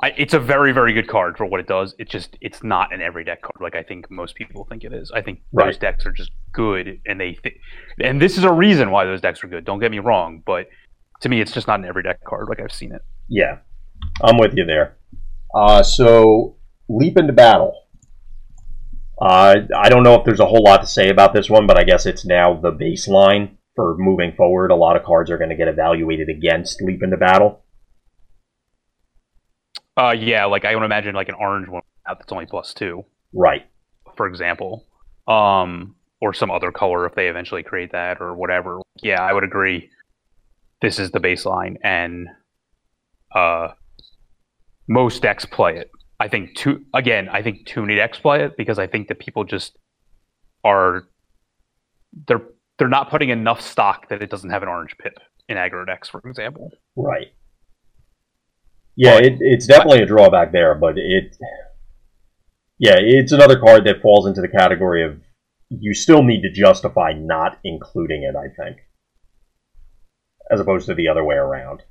[0.00, 1.94] I, it's a very very good card for what it does.
[1.98, 4.92] It just it's not an every deck card like I think most people think it
[4.92, 5.10] is.
[5.10, 7.56] I think those decks are just good, and they th-
[8.00, 9.64] and this is a reason why those decks are good.
[9.64, 10.68] Don't get me wrong, but
[11.20, 13.02] to me, it's just not an every deck card like I've seen it.
[13.28, 13.58] Yeah,
[14.22, 14.96] I'm with you there.
[15.54, 16.56] Uh, so,
[16.88, 17.86] leap into battle.
[19.20, 21.76] Uh, I don't know if there's a whole lot to say about this one, but
[21.76, 24.70] I guess it's now the baseline for moving forward.
[24.70, 27.64] A lot of cards are going to get evaluated against leap into battle.
[29.98, 33.04] Uh, yeah, like I would imagine like an orange one that's only plus two.
[33.32, 33.66] Right.
[34.16, 34.86] for example,
[35.26, 38.80] um, or some other color if they eventually create that or whatever.
[39.02, 39.90] Yeah, I would agree.
[40.80, 42.28] This is the baseline, and
[43.34, 43.68] uh,
[44.88, 45.90] most decks play it.
[46.20, 47.28] I think two again.
[47.28, 49.76] I think too many decks play it because I think that people just
[50.64, 51.06] are
[52.26, 52.42] they're
[52.78, 55.18] they're not putting enough stock that it doesn't have an orange pip
[55.48, 56.70] in aggro decks, for example.
[56.96, 57.28] Right.
[59.00, 61.36] Yeah, But- it, it's definitely a drawback there, but it.
[62.80, 65.20] Yeah, it's another card that falls into the category of
[65.70, 68.34] you still need to justify not including it.
[68.36, 68.78] I think,
[70.50, 71.82] as opposed to the other way around.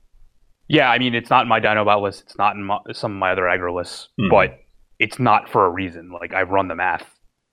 [0.68, 2.24] Yeah, I mean it's not in my Dinobot list.
[2.24, 4.30] It's not in my, some of my other aggro lists, Mhm.
[4.30, 4.60] but
[5.00, 6.12] it's not for a reason.
[6.12, 7.08] Like I've run the math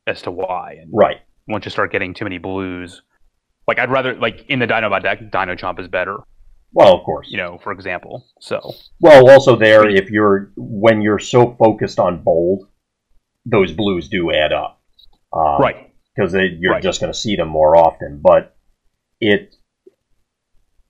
[0.09, 1.18] as to why, and Right.
[1.46, 3.02] once you start getting too many blues,
[3.68, 6.18] like I'd rather like in the Dinobot deck, Dino Chomp is better.
[6.74, 7.28] Well, of course.
[7.30, 8.26] You know, for example.
[8.40, 12.68] So Well, also there, if you're when you're so focused on bold,
[13.46, 14.80] those blues do add up.
[15.32, 16.82] Um, right, because you're Right.
[16.82, 18.20] just going to see them more often.
[18.22, 18.56] But
[19.20, 19.54] it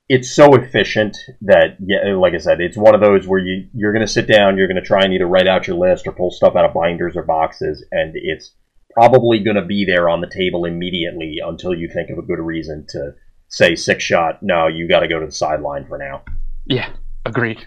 [0.09, 3.93] it's so efficient that yeah, like I said, it's one of those where you you're
[3.93, 6.13] going to sit down, you're going to try and either write out your list or
[6.13, 8.55] pull stuff out of binders or boxes, and it's
[8.93, 12.39] probably going to be there on the table immediately until you think of a good
[12.39, 13.15] reason to
[13.55, 14.39] say Sixshot.
[14.43, 16.23] No, you got to go to the sideline for now.
[16.67, 16.91] yeah,
[17.25, 17.67] agreed.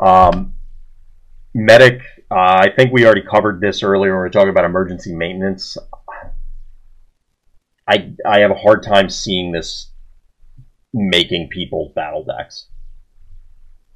[0.00, 0.54] Um,
[1.54, 5.14] medic, uh, I think we already covered this earlier when we were talking about emergency
[5.14, 5.76] maintenance.
[7.86, 9.92] I I have a hard time seeing this
[10.92, 12.66] making people's battle decks.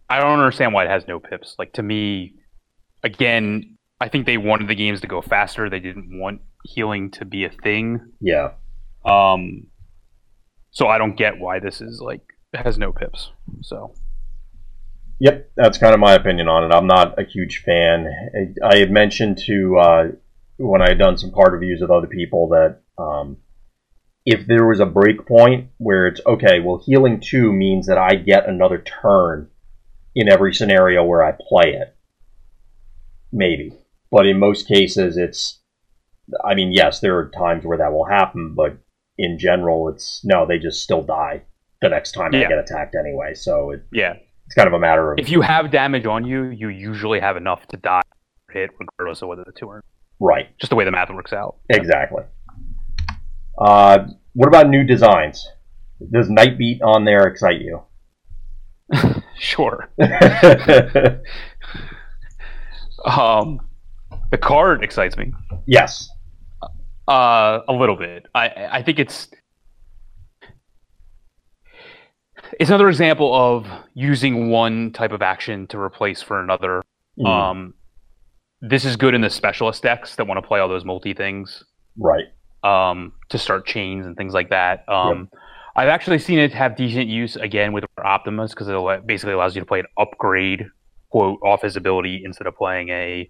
[0.08, 1.56] I don't understand why it has no pips.
[1.58, 2.34] Like to me,
[3.02, 5.70] again, I think they wanted the games to go faster.
[5.70, 8.00] They didn't want healing to be a thing.
[8.20, 8.52] Yeah.
[9.04, 9.66] Um.
[10.74, 12.20] So I don't get why this is like
[12.52, 13.30] has no pips.
[13.62, 13.94] So.
[15.20, 16.74] Yep, that's kind of my opinion on it.
[16.74, 18.08] I'm not a huge fan.
[18.62, 20.04] I, I had mentioned to uh,
[20.58, 23.38] when I had done some card reviews with other people that um,
[24.26, 28.16] if there was a break point where it's okay, well, healing two means that I
[28.16, 29.48] get another turn
[30.16, 31.96] in every scenario where I play it.
[33.32, 33.72] Maybe.
[34.10, 35.60] But in most cases, it's,
[36.44, 38.78] I mean, yes, there are times where that will happen, but
[39.18, 41.42] in general, it's no, they just still die
[41.82, 42.42] the next time Yeah.
[42.42, 43.34] they get attacked anyway.
[43.34, 44.14] So it, Yeah.
[44.46, 47.36] it's kind of a matter of If you have damage on you, you usually have
[47.36, 48.02] enough to die
[48.52, 49.82] hit, regardless of whether the two are
[50.20, 50.48] right.
[50.58, 51.56] just the way the math works out.
[51.70, 52.22] Exactly.
[53.58, 55.46] Uh, what about new designs?
[56.12, 57.82] Does Nightbeat on there excite you?
[59.36, 59.88] Sure.
[63.06, 63.60] Um,
[64.30, 65.32] the card excites me.
[65.66, 66.08] yes.
[67.06, 68.26] Uh, a little bit.
[68.34, 69.28] I I think it's
[72.58, 76.82] it's another example of using one type of action to replace for another.
[77.18, 77.74] Mm, Um,
[78.60, 81.64] this is good in the specialist decks that want to play all those multi things.
[81.98, 82.24] right.
[82.64, 84.88] um, to start chains and things like that.
[84.88, 85.28] Um,
[85.76, 89.60] I've actually seen it have decent use again with Optimus because it basically allows you
[89.60, 90.64] to play an upgrade
[91.10, 93.28] quote off his ability instead of playing a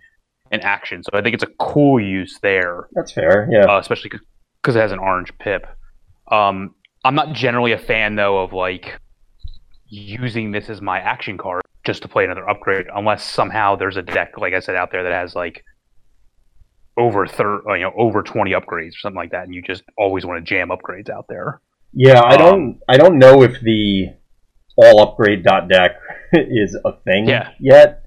[0.54, 1.02] an action.
[1.02, 3.48] So I think it's a cool use there, That's fair.
[3.50, 3.64] Yeah.
[3.66, 4.10] uh, especially
[4.62, 5.66] because it has an orange pip.
[6.30, 6.74] Um,
[7.04, 8.98] I'm not generally a fan though of like
[9.86, 14.02] using this as my action card just to play another upgrade, unless somehow there's a
[14.02, 15.64] deck like I said out there that has like
[16.96, 19.82] over thir- uh, you know over 20 upgrades or something like that and you just
[19.98, 21.60] always want to jam upgrades out there
[21.94, 22.20] yeah.
[22.20, 22.80] I um, don't.
[22.88, 24.08] I don't know if the
[24.76, 25.92] all upgrade dot deck
[26.32, 27.50] is a thing Yeah.
[27.60, 28.06] yet.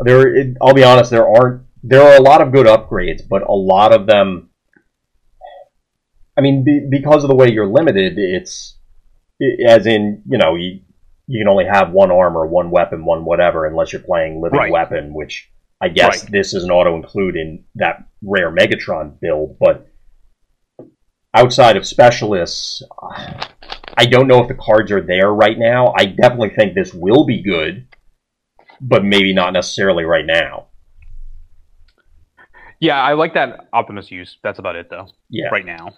[0.00, 0.34] There.
[0.36, 1.10] It, I'll be honest.
[1.10, 1.62] There aren't.
[1.86, 4.48] There are a lot of good upgrades, but a lot of them.
[6.36, 8.78] I mean, be, because of the way you're limited, it's
[9.42, 10.80] i as in you know you
[11.26, 14.72] you can only have one armor, one weapon, one whatever, unless you're playing living Right.
[14.72, 16.32] weapon, which I guess Right.
[16.32, 19.58] this is an auto include in that rare Megatron build.
[19.58, 19.86] But
[21.34, 22.82] outside of specialists,
[23.98, 25.92] I don't know if the cards are there right now.
[25.98, 27.86] I definitely think this will be good,
[28.80, 30.68] but maybe not necessarily right now.
[32.80, 35.48] Yeah i like that optimus use that's about it though Yeah.
[35.50, 35.92] right now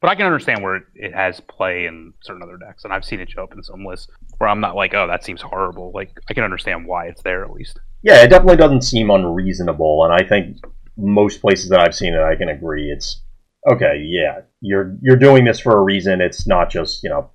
[0.00, 3.20] but i can understand where it, has play in certain other decks and i've seen
[3.20, 4.08] it show up in some lists
[4.38, 7.44] where i'm not like oh that seems horrible like i can understand why it's there
[7.44, 10.58] at least Yeah, it definitely doesn't seem unreasonable, and I think
[10.96, 12.92] most places that I've seen it, I can agree.
[12.92, 13.24] It's
[13.68, 13.96] okay.
[14.06, 16.20] Yeah, you're you're doing this for a reason.
[16.20, 17.30] It's not just you know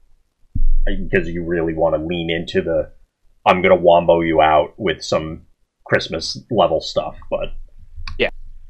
[0.86, 2.92] because you really want to lean into the
[3.46, 5.46] I'm gonna wombo you out with some
[5.86, 7.18] Christmas level stuff.
[7.30, 7.50] But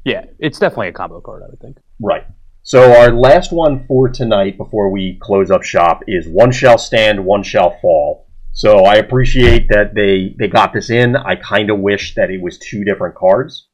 [0.04, 2.24] yeah it's definitely a combo card i would think right.
[2.66, 7.22] So our last one for tonight before we close up shop is one shall stand,
[7.22, 8.26] one shall fall.
[8.52, 11.14] So I appreciate that they they got this in.
[11.14, 13.68] I kind of wish that it was two different cards.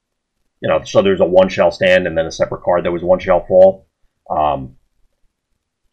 [0.61, 3.05] You know, so there's a one shall stand and then a separate card that was
[3.05, 3.87] one shall fall.
[4.29, 4.75] Um,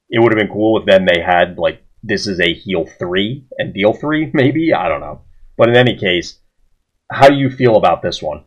[0.10, 3.46] it would have been cool if then they had like this is a heal three
[3.60, 5.22] and deal three, maybe I don't know.
[5.56, 6.40] But in any case,
[7.12, 8.44] how do you feel about this one?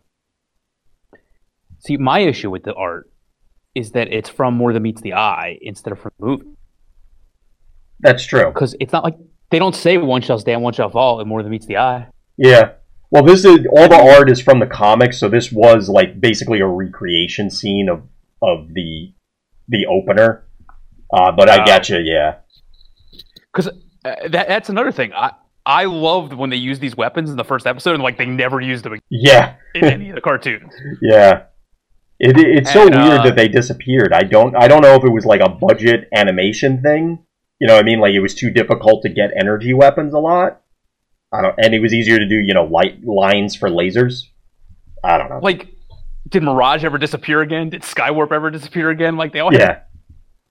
[1.80, 3.10] See my issue with the art
[3.74, 6.46] is that it's from more than meets the eye instead of from the movie
[8.00, 8.46] That's true.
[8.52, 9.16] because it's not like
[9.50, 12.08] they don't say one shall stand one shall fall and more than meets the eye
[12.36, 12.72] Yeah.
[13.12, 16.60] Well, this is all the art is from the comics, so this was like basically
[16.60, 18.02] a recreation scene of
[18.40, 19.12] of the
[19.68, 20.46] the opener.
[21.12, 21.66] Uh, but I Oh.
[21.66, 21.98] get you.
[21.98, 22.36] Yeah.
[23.52, 25.12] because uh, that, that's another thing.
[25.12, 25.32] I
[25.66, 28.60] I loved when they used these weapons in the first episode, and like they never
[28.60, 29.54] used them Yeah.
[29.74, 30.72] in any of the cartoons.
[31.02, 31.46] Yeah.
[32.20, 34.12] It, it's so And, weird uh, that they disappeared.
[34.12, 37.24] I don't I don't know if it was like a budget animation thing.
[37.58, 37.98] You know what I mean?
[37.98, 40.60] Like it was too difficult to get energy weapons a lot.
[41.32, 44.24] I don't and it was easier to do, you know, light lines for lasers.
[45.02, 45.40] I don't know.
[45.42, 45.68] Like,
[46.28, 47.70] did Mirage ever disappear again?
[47.70, 49.16] Did Skywarp ever disappear again?
[49.16, 49.78] Like they all had Yeah.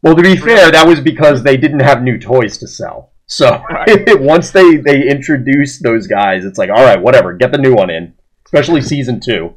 [0.02, 3.14] Well, to be fair, that was because they didn't have new toys to sell.
[3.28, 4.20] So Right.
[4.20, 7.92] once they they introduced those guys, it's like, all right, whatever, get the new one
[7.92, 8.16] in.
[8.44, 9.54] Especially season two.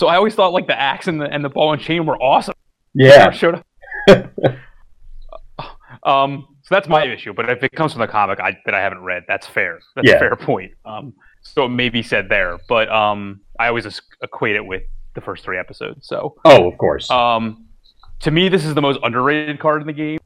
[0.00, 2.16] So I always thought like the axe and the and the ball and chain were
[2.22, 2.54] awesome.
[2.94, 3.66] Yeah, showed up.
[6.04, 7.34] um, so that's my issue.
[7.34, 9.78] But if it comes from the comic I, that I haven't read, that's fair.
[9.94, 10.14] That's Yeah.
[10.16, 10.72] a fair point.
[10.86, 14.84] Um, so it may be said there, but um, I always equate it with
[15.14, 16.08] the first three episodes.
[16.08, 17.10] So Oh, of course.
[17.10, 17.66] Um,
[18.20, 20.18] to me, this is the most underrated card in the game.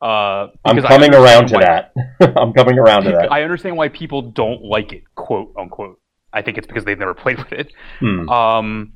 [0.00, 1.86] Uh, I'm coming around to understand
[2.20, 2.38] that.
[2.40, 3.32] I'm coming around to that.
[3.32, 5.99] I understand why people don't like it, quote unquote.
[6.32, 7.72] I think it's because they've never played with it.
[7.98, 8.28] Hmm.
[8.28, 8.92] Um,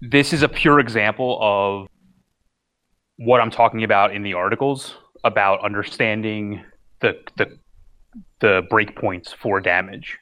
[0.00, 1.88] this is a pure example of
[3.16, 4.94] what I'm talking about in the articles
[5.24, 6.62] about understanding
[7.00, 7.58] the the
[8.40, 10.18] the breakpoints for damage.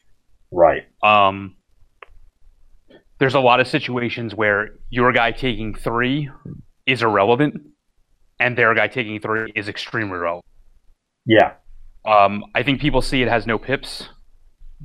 [0.51, 0.85] Right.
[1.03, 1.57] Um,
[3.19, 6.31] there's a lot of situations where your guy taking three
[6.87, 7.55] is irrelevant,
[8.39, 10.45] and their guy taking three is extremely relevant.
[11.27, 11.55] Yeah.
[12.05, 14.09] Um, I think people see it has no pips.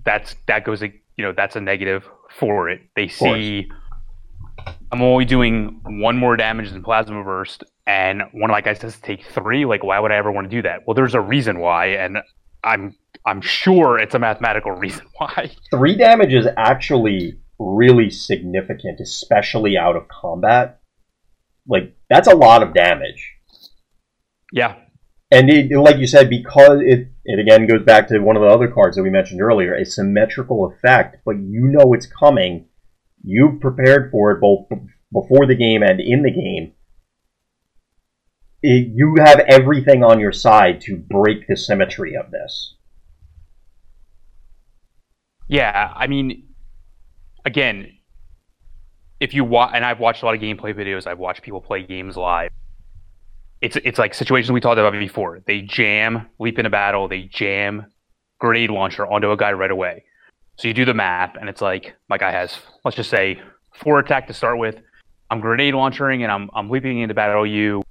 [0.05, 2.81] That's that goes you know that's a negative for it.
[2.95, 3.69] They see
[4.91, 8.91] I'm only doing one more damage than plasma burst, and one of my guys to
[8.91, 9.65] take three.
[9.65, 10.85] Like, why would I ever want to do that?
[10.85, 12.17] Well, there's a reason why, and
[12.63, 12.95] I'm
[13.25, 15.51] I'm sure it's a mathematical reason why.
[15.71, 20.79] Three damage is actually really significant, especially out of combat.
[21.67, 23.33] Like that's a lot of damage.
[24.53, 24.75] Yeah,
[25.29, 28.47] And it, like you said, because it it again goes back to one of the
[28.47, 32.69] other cards that we mentioned earlier, a symmetrical effect, but you know it's coming.
[33.21, 34.67] You've prepared for it both
[35.11, 36.71] before the game and in the game.
[38.63, 42.75] It, you have everything on your side to break the symmetry of this.
[45.49, 46.47] Yeah, I mean,
[47.43, 47.91] again,
[49.19, 51.83] if you watch, and I've watched a lot of gameplay videos, I've watched people play
[51.83, 52.51] games live.
[53.61, 55.41] It's it's like situations we talked about before.
[55.45, 57.87] They jam, leap into battle, they jam
[58.39, 60.03] grenade launcher onto a guy right away.
[60.57, 63.39] So you do the math, and it's like my guy has, let's just say,
[63.75, 64.75] four attack to start with.
[65.29, 67.45] I'm grenade launchering, and I'm I'm leaping into battle.
[67.45, 67.83] You,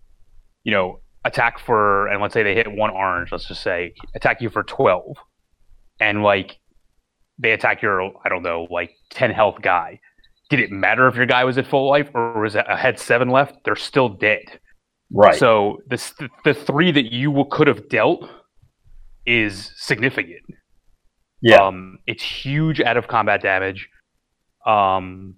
[0.64, 3.30] you know, attack for, and let's say they hit one orange.
[3.30, 5.16] Let's just say attack you for twelve,
[6.00, 6.58] and like
[7.38, 10.00] they attack your I don't know like ten health guy.
[10.48, 13.30] Did it matter if your guy was at full life or was it had seven
[13.30, 13.64] left?
[13.64, 14.60] They're still dead.
[15.12, 15.34] Right.
[15.38, 18.28] So the the three that you could have dealt
[19.26, 20.42] is significant.
[21.42, 21.56] yeah.
[21.56, 23.88] Um, it's huge out of combat damage.
[24.66, 25.36] Um,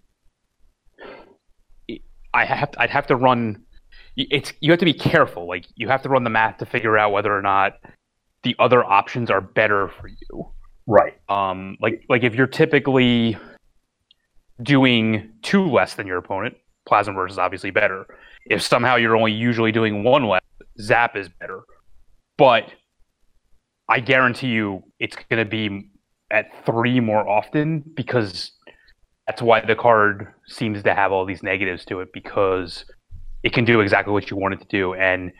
[2.34, 3.64] I have I'd have to run.
[4.16, 5.46] It's you have to be careful.
[5.46, 7.74] Like you have to run the math to figure out whether or not
[8.42, 10.52] the other options are better for you.
[10.86, 11.14] right.
[11.28, 13.36] Um, like like if you're typically
[14.62, 16.56] doing two less than your opponent,
[16.86, 18.06] plasma burst is obviously better.
[18.48, 20.42] If somehow you're only usually doing one less,
[20.80, 21.60] zap is better.
[22.36, 22.64] But
[23.88, 25.90] I guarantee you, it's going to be
[26.30, 28.52] at three more often because
[29.26, 32.84] that's why the card seems to have all these negatives to it because
[33.42, 34.94] it can do exactly what you want it to do.
[34.94, 35.32] And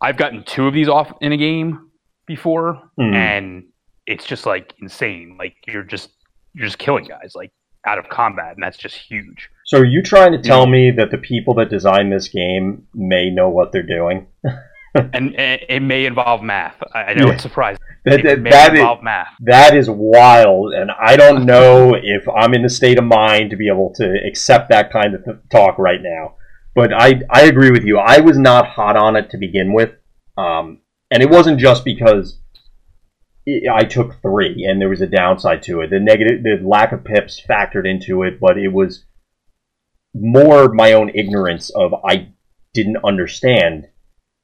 [0.00, 1.90] I've gotten two of these off in a game
[2.26, 3.14] before, Hmm.
[3.14, 3.64] and
[4.06, 5.36] it's just like insane.
[5.38, 6.10] Like you're just
[6.54, 7.50] you're just killing guys like
[7.86, 9.50] out of combat, and that's just huge.
[9.66, 13.30] So are you trying to tell me that the people that design this game may
[13.30, 14.26] know what they're doing?
[14.96, 16.76] And, and it may involve math.
[16.94, 17.32] I, I know Yeah.
[17.32, 17.80] it's surprising.
[18.04, 19.26] That, It may that is, involve math.
[19.40, 23.56] that is wild, and I don't know if I'm in the state of mind to
[23.56, 26.36] be able to accept that kind of th- talk right now.
[26.76, 27.98] But I, I agree with you.
[27.98, 29.90] I was not hot on it to begin with,
[30.38, 30.78] um,
[31.10, 32.38] and it wasn't just because
[33.46, 35.90] i took three, and there was a downside to it.
[35.90, 39.04] The negative, the lack of pips factored into it, but it was
[40.14, 42.28] more my own ignorance of I
[42.72, 43.88] didn't understand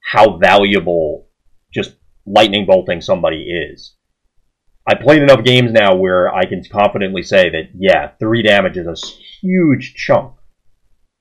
[0.03, 1.29] how valuable
[1.73, 1.95] just
[2.27, 3.95] lightning bolting somebody is.
[4.87, 8.87] I played enough games now where I can confidently say that yeah, three damage is
[8.87, 9.07] a
[9.41, 10.35] huge chunk.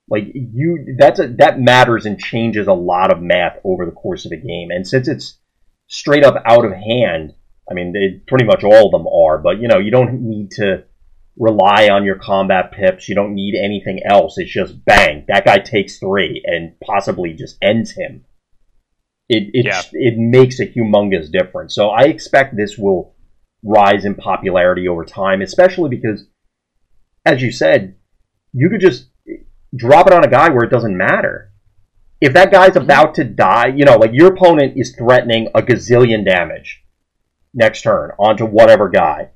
[0.10, 4.26] Like you, that's a, that matters and changes a lot of math over the course
[4.26, 4.72] of a game.
[4.72, 5.38] And since it's
[5.88, 7.36] straight up out of hand,
[7.70, 9.38] I mean, they, pretty much all of them are.
[9.38, 10.84] But you know, you don't need to
[11.38, 13.08] rely on your combat pips.
[13.08, 14.38] You don't need anything else.
[14.38, 18.26] It's just bang, that guy takes three and possibly just ends him.
[19.30, 19.82] It it Yeah.
[19.94, 21.74] it makes a humongous difference.
[21.74, 23.16] So I expect this will
[23.64, 26.28] rise in popularity over time, especially because,
[27.26, 27.96] as you said,
[28.54, 29.10] you could just
[29.76, 31.52] drop it on a guy where it doesn't matter.
[32.20, 32.84] If that guy's mm-hmm.
[32.84, 36.84] about to die, you know, like your opponent is threatening a gazillion damage
[37.54, 39.32] next turn onto whatever guy.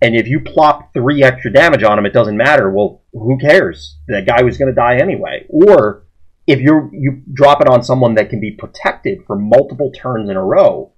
[0.00, 2.70] And if you plop three extra damage on him, it doesn't matter.
[2.70, 3.98] Well, who cares?
[4.06, 5.46] That guy was going to die anyway.
[5.48, 6.06] Or
[6.46, 10.36] if you you drop it on someone that can be protected for multiple turns in
[10.36, 10.94] a row,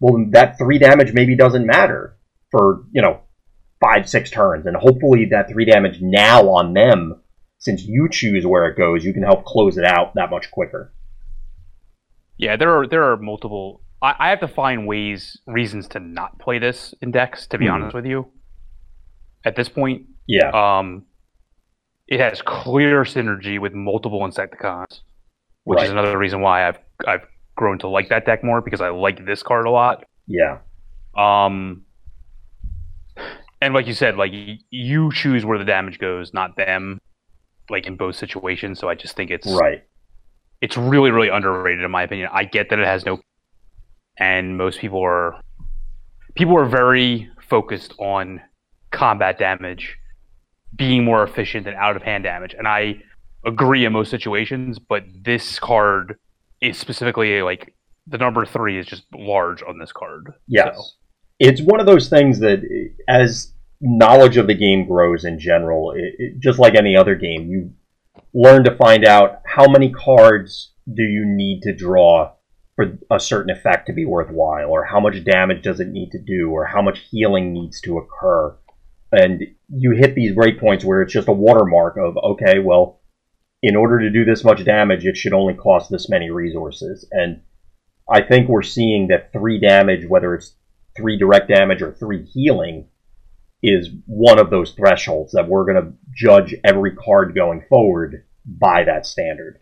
[0.00, 2.18] well, that three damage maybe doesn't matter
[2.50, 3.20] for you know
[3.80, 7.20] five six turns, and hopefully that three damage now on them,
[7.58, 10.92] since you choose where it goes, you can help close it out that much quicker.
[12.38, 13.82] Yeah, there are there are multiple.
[14.06, 17.46] I, I have to find ways, reasons to not play this in decks.
[17.48, 17.72] To be Hmm.
[17.72, 18.30] honest with you,
[19.44, 21.04] at this point, Yeah, um,
[22.08, 25.00] it has clear synergy with multiple Insecticons,
[25.64, 25.84] which Right.
[25.86, 27.26] is another reason why I've I've
[27.56, 30.04] grown to like that deck more because I like this card a lot.
[30.26, 30.58] Yeah.
[31.16, 31.84] Um,
[33.62, 36.98] and like you said, like y- you choose where the damage goes, not them.
[37.68, 39.82] Like in both situations, so I just think it's Right.
[40.60, 42.28] it's really really underrated in my opinion.
[42.32, 43.18] I get that it has no,
[44.18, 45.40] and most people are
[46.34, 48.40] people are very focused on
[48.90, 49.96] combat damage
[50.74, 53.02] being more efficient than out of hand damage, and I
[53.44, 54.78] agree in most situations.
[54.78, 56.18] But this card
[56.60, 57.74] is specifically like
[58.06, 60.32] the number three is just large on this card.
[60.46, 60.76] Yes.
[60.76, 60.82] So,
[61.38, 62.62] It's one of those things that,
[63.08, 67.48] as knowledge of the game grows in general, it, it, just like any other game,
[67.48, 67.72] you
[68.32, 72.32] learn to find out how many cards do you need to draw
[72.76, 76.22] for a certain effect to be worthwhile, or how much damage does it need to
[76.22, 78.54] do, or how much healing needs to occur.
[79.10, 83.00] And you hit these breakpoints where it's just a watermark of, okay, well,
[83.62, 87.08] in order to do this much damage, it should only cost this many resources.
[87.10, 87.40] And
[88.08, 90.54] I think we're seeing that three damage, whether it's
[90.96, 92.88] three direct damage or three healing,
[93.62, 98.84] is one of those thresholds that we're going to judge every card going forward by
[98.84, 99.60] that standard.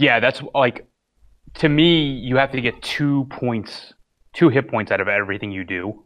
[0.00, 0.86] Yeah, that's like
[1.54, 3.92] to me, you have to get two points,
[4.34, 6.04] two hit points out of everything you do.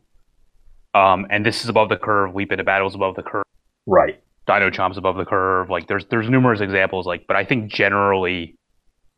[0.94, 2.34] Um, and this is above the curve.
[2.34, 3.44] Leap into battle is above the curve.
[3.86, 4.20] Right.
[4.46, 5.70] Dino Chomp's above the curve.
[5.70, 7.06] Like there's there's numerous examples.
[7.06, 8.56] Like, but I think generally,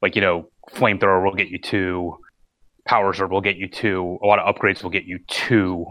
[0.01, 2.17] like you know, flamethrower will get you two,
[2.87, 4.19] power sword will get you two.
[4.23, 5.85] A lot of upgrades will get you two.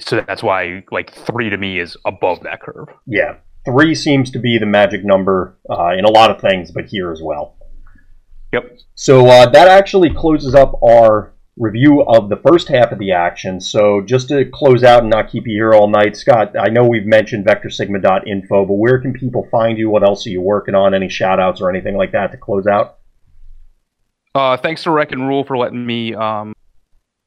[0.00, 2.88] So that's why like three to me is above that curve.
[3.06, 3.36] Yeah.
[3.64, 7.10] Three seems to be the magic number uh, in a lot of things, but here
[7.10, 7.57] as well.
[8.52, 8.78] Yep.
[8.94, 13.60] So uh, that actually closes up our review of the first half of the action.
[13.60, 16.84] So just to close out and not keep you here all night, Scott, I know
[16.84, 19.90] we've mentioned vectorsigma.info, but where can people find you?
[19.90, 20.94] What else are you working on?
[20.94, 22.98] Any shout outs or anything like that to close out?
[24.34, 26.54] Uh, thanks to Wreck and Rule for letting me um,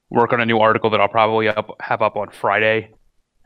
[0.09, 2.93] work on a new article that I'll probably up, have up on Friday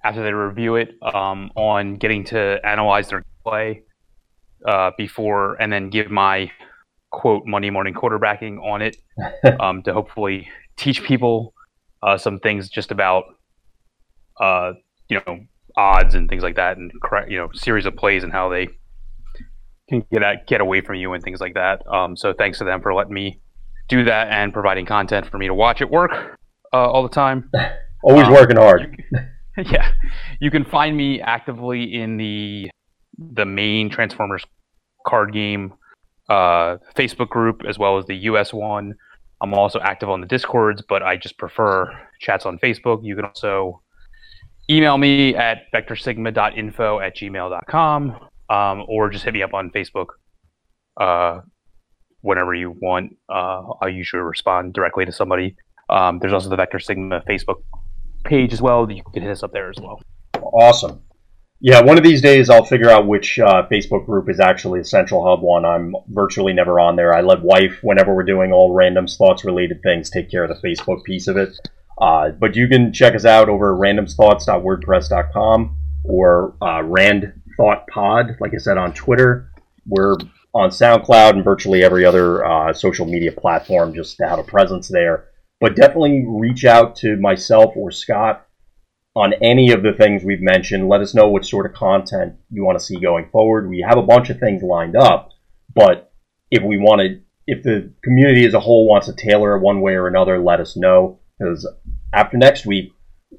[0.04, 3.84] after they review it um, on getting to analyze their play
[4.68, 6.52] uh, before and then give my
[7.16, 8.98] quote Monday morning quarterbacking on it
[9.60, 11.54] um, to hopefully teach people
[12.04, 13.24] uh, some things just about
[14.42, 14.74] uh,
[15.08, 15.40] you know
[15.78, 16.92] odds and things like that and
[17.28, 18.68] you know series of plays and how they
[19.90, 21.86] can get at, get away from you and things like that.
[21.88, 23.40] Um, so thanks to them for letting me
[23.88, 26.12] do that and providing content for me to watch at work
[26.74, 27.50] uh, all the time.
[28.04, 29.02] Always Um, working hard.
[29.58, 29.92] yeah,
[30.40, 32.70] you can find me actively in the
[33.18, 34.44] the main Transformers
[35.08, 35.74] card game
[36.30, 38.96] uh, Facebook group as well as the US one.
[39.42, 43.04] I'm also active on the Discords, but I just prefer chats on Facebook.
[43.04, 43.82] You can also
[44.70, 48.20] email me at vectorsigma.info at gmail.com
[48.50, 50.08] um, or just hit me up on Facebook
[51.00, 51.42] uh,
[52.22, 53.16] whenever you want.
[53.30, 55.56] Uh, I usually respond directly to somebody.
[55.90, 57.62] Um, there's also the Vector Sigma Facebook
[58.24, 58.90] page as well.
[58.90, 60.02] You can hit us up there as well.
[60.42, 61.02] Awesome.
[61.62, 64.86] Yeah, one of these days I'll figure out which uh, Facebook group is actually the
[64.86, 65.66] Central Hub one.
[65.66, 67.14] I'm virtually never on there.
[67.14, 70.68] I let wife, whenever we're doing all random thoughts related things, take care of the
[70.68, 71.58] Facebook piece of it.
[72.00, 78.36] Uh, but you can check us out over at randomthoughts.wordpress.com or uh, Rand Thought Pod,
[78.40, 79.50] like I said, on Twitter.
[79.88, 80.18] We're
[80.54, 84.90] on SoundCloud and virtually every other uh, social media platform just to have a presence
[84.90, 85.30] there.
[85.62, 88.45] But definitely reach out to myself or Scott
[89.16, 90.90] on any of the things we've mentioned.
[90.90, 93.70] Let us know what sort of content you want to see going forward.
[93.70, 95.30] We have a bunch of things lined up,
[95.74, 96.12] but
[96.52, 99.82] if we want to, if the community as a whole wants to tailor it one
[99.82, 101.20] way or another, let us know.
[101.40, 101.68] Because
[102.14, 102.92] after next week,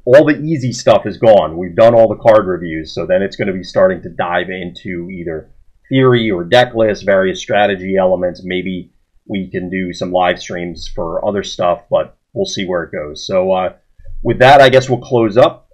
[0.05, 1.57] all the easy stuff is gone.
[1.57, 4.49] We've done all the card reviews, so then it's going to be starting to dive
[4.51, 5.51] into either
[5.89, 8.43] theory or deck lists, various strategy elements.
[8.45, 8.93] Maybe
[9.27, 13.27] we can do some live streams for other stuff, but we'll see where it goes.
[13.27, 13.75] So, uh,
[14.23, 15.66] with that, I guess we'll close up.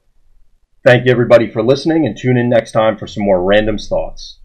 [0.85, 4.41] Thank you, everybody, for listening, and tune in next time for some more random thoughts.